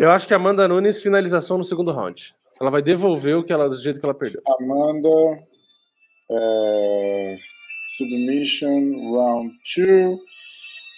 [0.00, 2.34] Eu acho que a Amanda Nunes finalização no segundo round.
[2.58, 4.40] Ela vai devolver o que ela, do jeito que ela perdeu.
[4.58, 5.08] Amanda.
[6.30, 7.36] É...
[7.98, 10.18] Submission Round 2.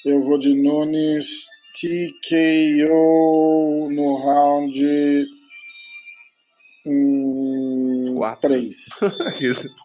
[0.05, 2.89] Eu vou de Nunes TKO
[3.91, 5.27] no round
[8.43, 8.77] 3.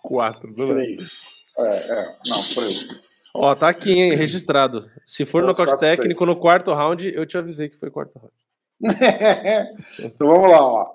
[0.02, 0.54] 4.
[0.68, 1.36] 3.
[1.58, 3.22] É, é, não, 3.
[3.34, 4.92] Ó, tá aqui, hein, registrado.
[5.06, 6.36] Se for no nocaute técnico 6.
[6.36, 8.36] no quarto round, eu te avisei que foi quarto round.
[10.00, 10.92] então vamos lá, ó.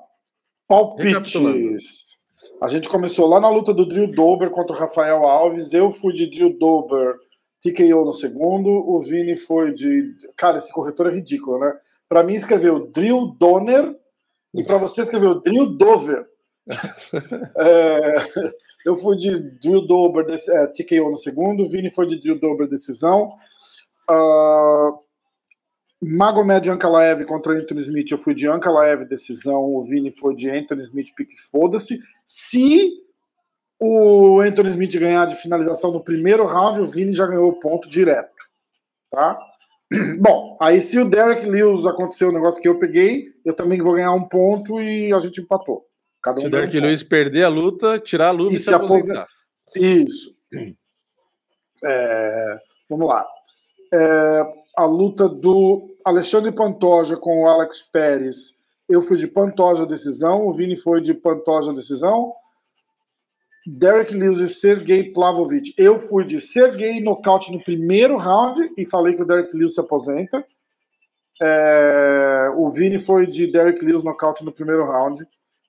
[0.68, 2.19] Palpites.
[2.60, 5.72] A gente começou lá na luta do Drew Dober contra o Rafael Alves.
[5.72, 7.16] Eu fui de Drew Dober
[7.62, 8.68] TKO no segundo.
[8.68, 10.14] O Vini foi de.
[10.36, 11.72] Cara, esse corretor é ridículo, né?
[12.06, 13.96] Para mim escreveu Drill Donner
[14.52, 16.26] e para você escreveu Drill Dover.
[17.56, 18.16] é,
[18.84, 21.62] eu fui de Drill Dover, é, TKO no segundo.
[21.62, 23.32] O Vini foi de Drill Dover decisão.
[24.10, 24.98] Uh,
[26.02, 30.82] Magomed Ankalaev contra Anthony Smith, eu fui de Ankalaev decisão, o Vini foi de Anthony
[30.82, 32.00] Smith pique foda-se.
[32.26, 32.90] Se
[33.78, 37.88] o Anthony Smith ganhar de finalização no primeiro round, o Vini já ganhou o ponto
[37.88, 38.32] direto,
[39.10, 39.38] tá?
[40.20, 43.94] Bom, aí se o Derek Lewis aconteceu o negócio que eu peguei, eu também vou
[43.94, 45.82] ganhar um ponto e a gente empatou.
[46.26, 48.66] Um se o Derek um Lewis perder a luta, tirar a luta e, e se,
[48.66, 49.26] se aposentar.
[49.76, 50.34] Isso.
[51.82, 52.58] É,
[52.90, 53.26] vamos lá.
[53.90, 54.42] É,
[54.80, 58.54] a luta do Alexandre Pantoja com o Alex Pérez.
[58.88, 62.32] Eu fui de Pantoja decisão, o Vini foi de Pantoja decisão.
[63.66, 65.74] Derek Lewis e Sergei Plavovich.
[65.76, 69.80] Eu fui de Sergei nocaute no primeiro round e falei que o Derek Lewis se
[69.80, 70.42] aposenta.
[71.42, 75.22] É, o Vini foi de Derek Lewis nocaute no primeiro round.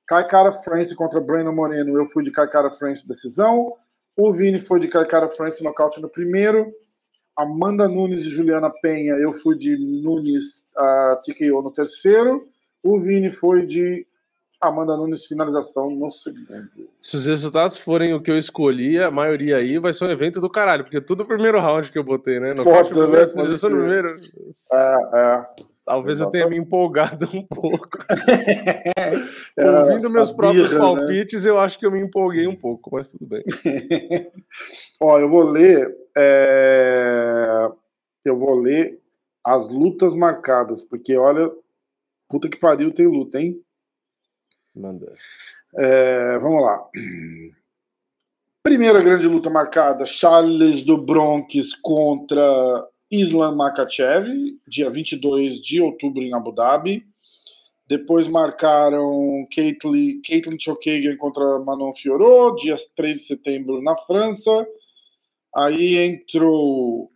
[0.07, 1.97] Kai Cara France contra Brandon Moreno.
[1.97, 3.73] Eu fui de Kai Cara France decisão.
[4.15, 6.71] O Vini foi de Kai Cara France nocaute no primeiro.
[7.37, 9.13] Amanda Nunes e Juliana Penha.
[9.13, 12.41] Eu fui de Nunes uh, TKO no terceiro.
[12.83, 14.05] O Vini foi de
[14.61, 16.69] Amanda Nunes finalização no segundo.
[16.99, 20.39] Se os resultados forem o que eu escolhi, a maioria aí vai ser um evento
[20.39, 22.53] do caralho, porque tudo o primeiro round que eu botei, né?
[22.55, 23.27] No Foda, primeiro, né?
[23.27, 24.13] Finalização no primeiro.
[24.71, 25.45] É, é.
[25.83, 27.97] Talvez eu tenha me empolgado um pouco.
[29.57, 30.79] é, Ouvindo meus próprios birra, né?
[30.79, 31.49] palpites, né?
[31.49, 33.41] eu acho que eu me empolguei um pouco, mas tudo bem.
[35.01, 36.00] Ó, eu vou ler.
[36.17, 37.69] É...
[38.23, 38.99] Eu vou ler
[39.43, 41.51] as lutas marcadas, porque olha,
[42.29, 43.59] puta que pariu, tem luta, hein?
[44.75, 45.11] Manda.
[45.75, 46.87] É, vamos lá.
[48.63, 54.27] Primeira grande luta marcada: Charles do Bronx contra Islam Makachev,
[54.67, 57.05] dia 22 de outubro em Abu Dhabi.
[57.87, 64.65] Depois marcaram Caitlin, Caitlin Chokagan contra Manon Fiorot, dia 3 de setembro na França.
[65.55, 67.11] Aí entrou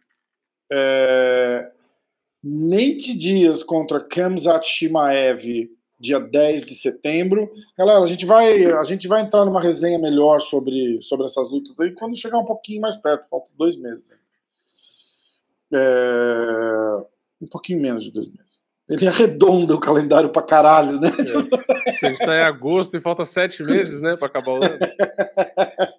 [0.71, 1.71] é,
[2.43, 5.69] Nate Dias contra Kamzat Shimaev,
[5.99, 7.49] dia 10 de setembro.
[7.77, 11.79] Galera, a gente vai, a gente vai entrar numa resenha melhor sobre, sobre essas lutas
[11.79, 14.11] aí quando chegar um pouquinho mais perto, falta dois meses.
[15.73, 16.97] É,
[17.41, 18.63] um pouquinho menos de dois meses.
[18.87, 21.09] Ele arredonda o calendário pra caralho, né?
[21.09, 22.05] É.
[22.05, 24.77] A gente tá em agosto e falta sete meses, né, pra acabar o ano.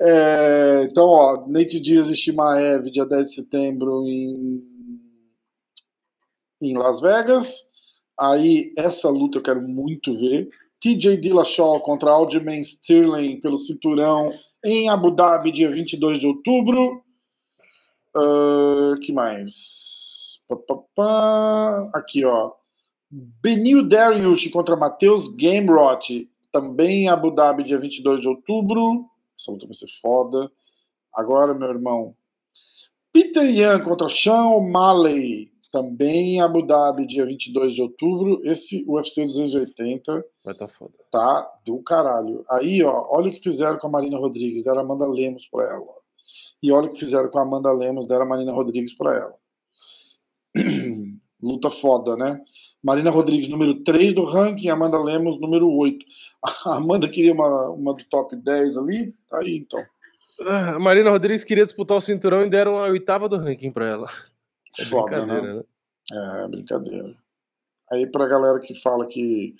[0.00, 4.62] É, então, ó, Nate Dias e Shimaev, dia 10 de setembro em,
[6.60, 7.62] em Las Vegas.
[8.18, 10.48] Aí, essa luta eu quero muito ver.
[10.80, 14.32] TJ Dillashaw contra Aljamain Sterling pelo cinturão
[14.64, 17.02] em Abu Dhabi, dia 22 de outubro.
[18.16, 20.42] Uh, que mais?
[20.48, 21.90] Pá, pá, pá.
[21.94, 22.52] Aqui, ó.
[23.10, 29.06] Benil Dariush contra Matheus Gamrot, também em Abu Dhabi, dia 22 de outubro.
[29.38, 30.50] Essa luta vai ser foda.
[31.12, 32.16] Agora, meu irmão.
[33.12, 38.40] Peter Yan contra Sean O'Malley, também em Abu Dhabi, dia 22 de outubro.
[38.44, 40.24] Esse UFC 280.
[40.44, 40.92] Vai tá foda.
[41.10, 42.44] Tá do caralho.
[42.48, 44.62] Aí, ó, olha o que fizeram com a Marina Rodrigues.
[44.62, 45.94] Deram a Amanda Lemos pra ela.
[46.62, 48.06] E olha o que fizeram com a Amanda Lemos.
[48.06, 49.34] Deram a Marina Rodrigues pra ela.
[51.42, 52.40] Luta foda, né?
[52.84, 56.04] Marina Rodrigues, número 3 do ranking, Amanda Lemos, número 8.
[56.66, 59.82] A Amanda queria uma, uma do top 10 ali, tá aí então.
[60.46, 64.06] A Marina Rodrigues queria disputar o cinturão e deram a oitava do ranking pra ela.
[64.78, 65.40] É Foda, né?
[65.40, 65.62] né?
[66.12, 67.16] É, brincadeira.
[67.90, 69.54] Aí pra galera que fala que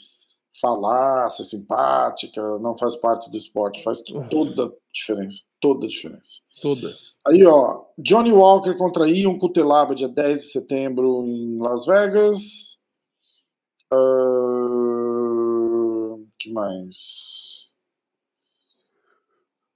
[0.61, 5.41] falar, ser simpática, não faz parte do esporte, faz toda a diferença.
[5.61, 6.41] Toda a diferença.
[6.61, 6.95] Toda.
[7.27, 12.84] Aí, ó, Johnny Walker contra Ion Cutelaba, dia 10 de setembro em Las Vegas.
[13.93, 15.35] Uh,
[16.39, 17.69] que mais?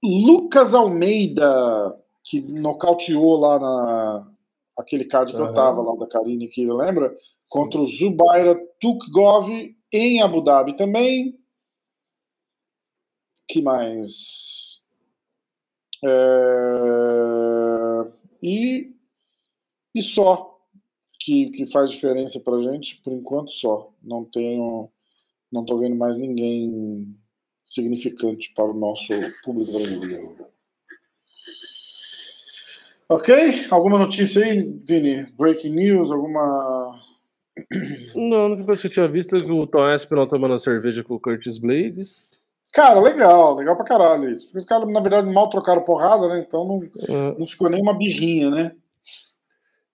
[0.03, 4.31] Lucas Almeida, que nocauteou lá na,
[4.77, 5.47] aquele card que uhum.
[5.47, 7.15] eu tava lá da Karine que lembra?
[7.49, 9.49] Contra o Zubaira Tukgov
[9.91, 11.37] em Abu Dhabi também.
[13.47, 14.81] que mais?
[16.03, 16.09] É...
[18.41, 18.95] E,
[19.93, 20.48] e só
[21.29, 23.91] que, que faz diferença pra gente, por enquanto só.
[24.01, 24.89] Não tenho.
[25.51, 27.15] Não tô vendo mais ninguém
[27.63, 29.13] significante para o nosso
[29.43, 30.35] público brasileiro.
[33.07, 33.35] Ok?
[33.69, 35.25] Alguma notícia aí, Vini?
[35.37, 36.11] Breaking news?
[36.11, 36.99] Alguma.
[38.15, 41.03] Não, a única coisa que eu tinha visto é que o Tom Espenol tomando cerveja
[41.03, 42.39] com o Curtis Blades.
[42.71, 44.45] Cara, legal, legal pra caralho isso.
[44.45, 46.43] Porque os caras, na verdade, mal trocaram porrada, né?
[46.47, 47.35] Então não, uhum.
[47.39, 48.75] não ficou nem uma birrinha, né?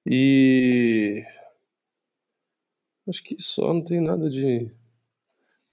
[0.05, 1.23] E.
[3.07, 4.69] Acho que só não tem nada de.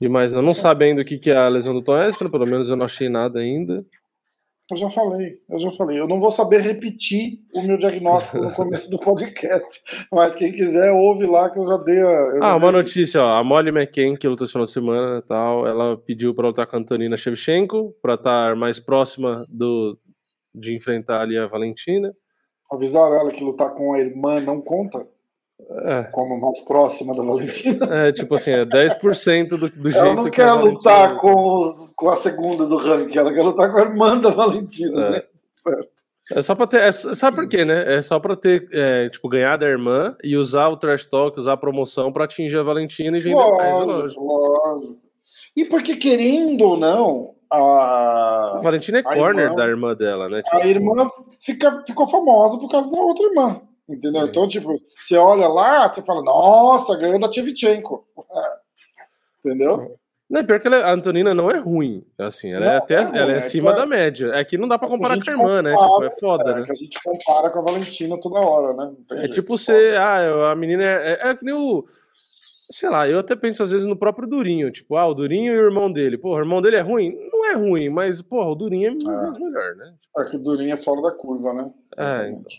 [0.01, 0.33] de mais.
[0.33, 1.95] Não, sabendo o que, que é a lesão do Tom
[2.30, 3.85] pelo menos eu não achei nada ainda.
[4.70, 6.01] Eu já falei, eu já falei.
[6.01, 10.91] Eu não vou saber repetir o meu diagnóstico no começo do podcast, mas quem quiser
[10.93, 12.39] ouve lá que eu já dei a.
[12.43, 13.37] ah, uma notícia, ó.
[13.37, 16.66] A Molly McCain, que lutou esse final de semana e tal, ela pediu para lutar
[16.66, 19.99] com a Antonina Shevchenko, para estar mais próxima do,
[20.55, 22.14] de enfrentar ali a Valentina.
[22.72, 25.06] Avisaram ela que lutar com a irmã não conta?
[25.84, 26.04] É.
[26.04, 27.86] Como mais próxima da Valentina.
[28.08, 32.08] É, tipo assim, é 10% do, do jeito Ela não que quer lutar com, com
[32.08, 35.10] a segunda do ranking, ela quer lutar com a irmã da Valentina, é.
[35.10, 35.22] né?
[35.52, 36.02] Certo.
[36.30, 36.80] É só pra ter.
[36.82, 37.96] É, sabe por quê, né?
[37.96, 41.54] É só pra ter, é, tipo, ganhar da irmã e usar o trash talk, usar
[41.54, 44.24] a promoção pra atingir a Valentina e vender lógico, mais, lógico.
[44.24, 44.98] lógico.
[45.56, 48.57] E porque, querendo ou não, a.
[48.57, 50.42] A Valentina é corner irmã, da irmã dela, né?
[50.42, 53.61] Tipo, a irmã fica, ficou famosa por causa da outra irmã.
[53.88, 54.22] Entendeu?
[54.22, 54.28] Sim.
[54.28, 58.07] Então, tipo, você olha lá, você fala, nossa, ganhou da Tchevchenko.
[59.44, 59.94] Entendeu?
[60.32, 62.94] Não, pior que ela, a Antonina não é ruim, assim, ela é não, é até
[62.94, 64.30] é ela é, é acima da média.
[64.32, 65.76] É que não dá pra comparar com a irmã, compara, né?
[65.76, 66.62] Tipo, é foda, é, né?
[66.64, 68.94] que a gente compara com a Valentina toda hora, né?
[69.11, 71.84] É jeito, tipo você, ah, a menina é, é, é que nem o
[72.72, 75.58] sei lá, eu até penso às vezes no próprio Durinho, tipo, ah, o Durinho e
[75.58, 76.16] o irmão dele.
[76.16, 77.14] Porra, o irmão dele é ruim?
[77.30, 79.38] Não é ruim, mas, porra, o Durinho é, é.
[79.38, 79.94] melhor, né?
[80.18, 81.70] É que o Durinho é fora da curva, né?
[81.96, 82.50] É, então.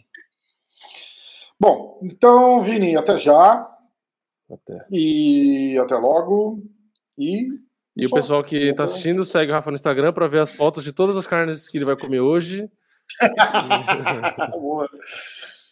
[1.60, 3.70] Bom, então, Vini, até já.
[4.50, 4.86] Até.
[4.92, 6.62] E até logo.
[7.18, 7.50] E.
[7.96, 10.84] E o pessoal que está assistindo, segue o Rafa no Instagram para ver as fotos
[10.84, 12.70] de todas as carnes que ele vai comer hoje.
[14.52, 14.90] Boa.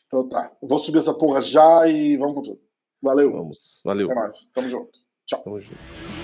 [0.05, 0.51] Então tá.
[0.61, 2.70] Vou subir essa porra já e vamos com tudo.
[3.01, 3.31] Valeu.
[3.31, 3.81] Vamos.
[3.83, 4.11] Valeu.
[4.11, 4.45] É nóis.
[4.53, 4.99] Tamo junto.
[5.25, 5.43] Tchau.
[5.43, 6.20] Tamo junto.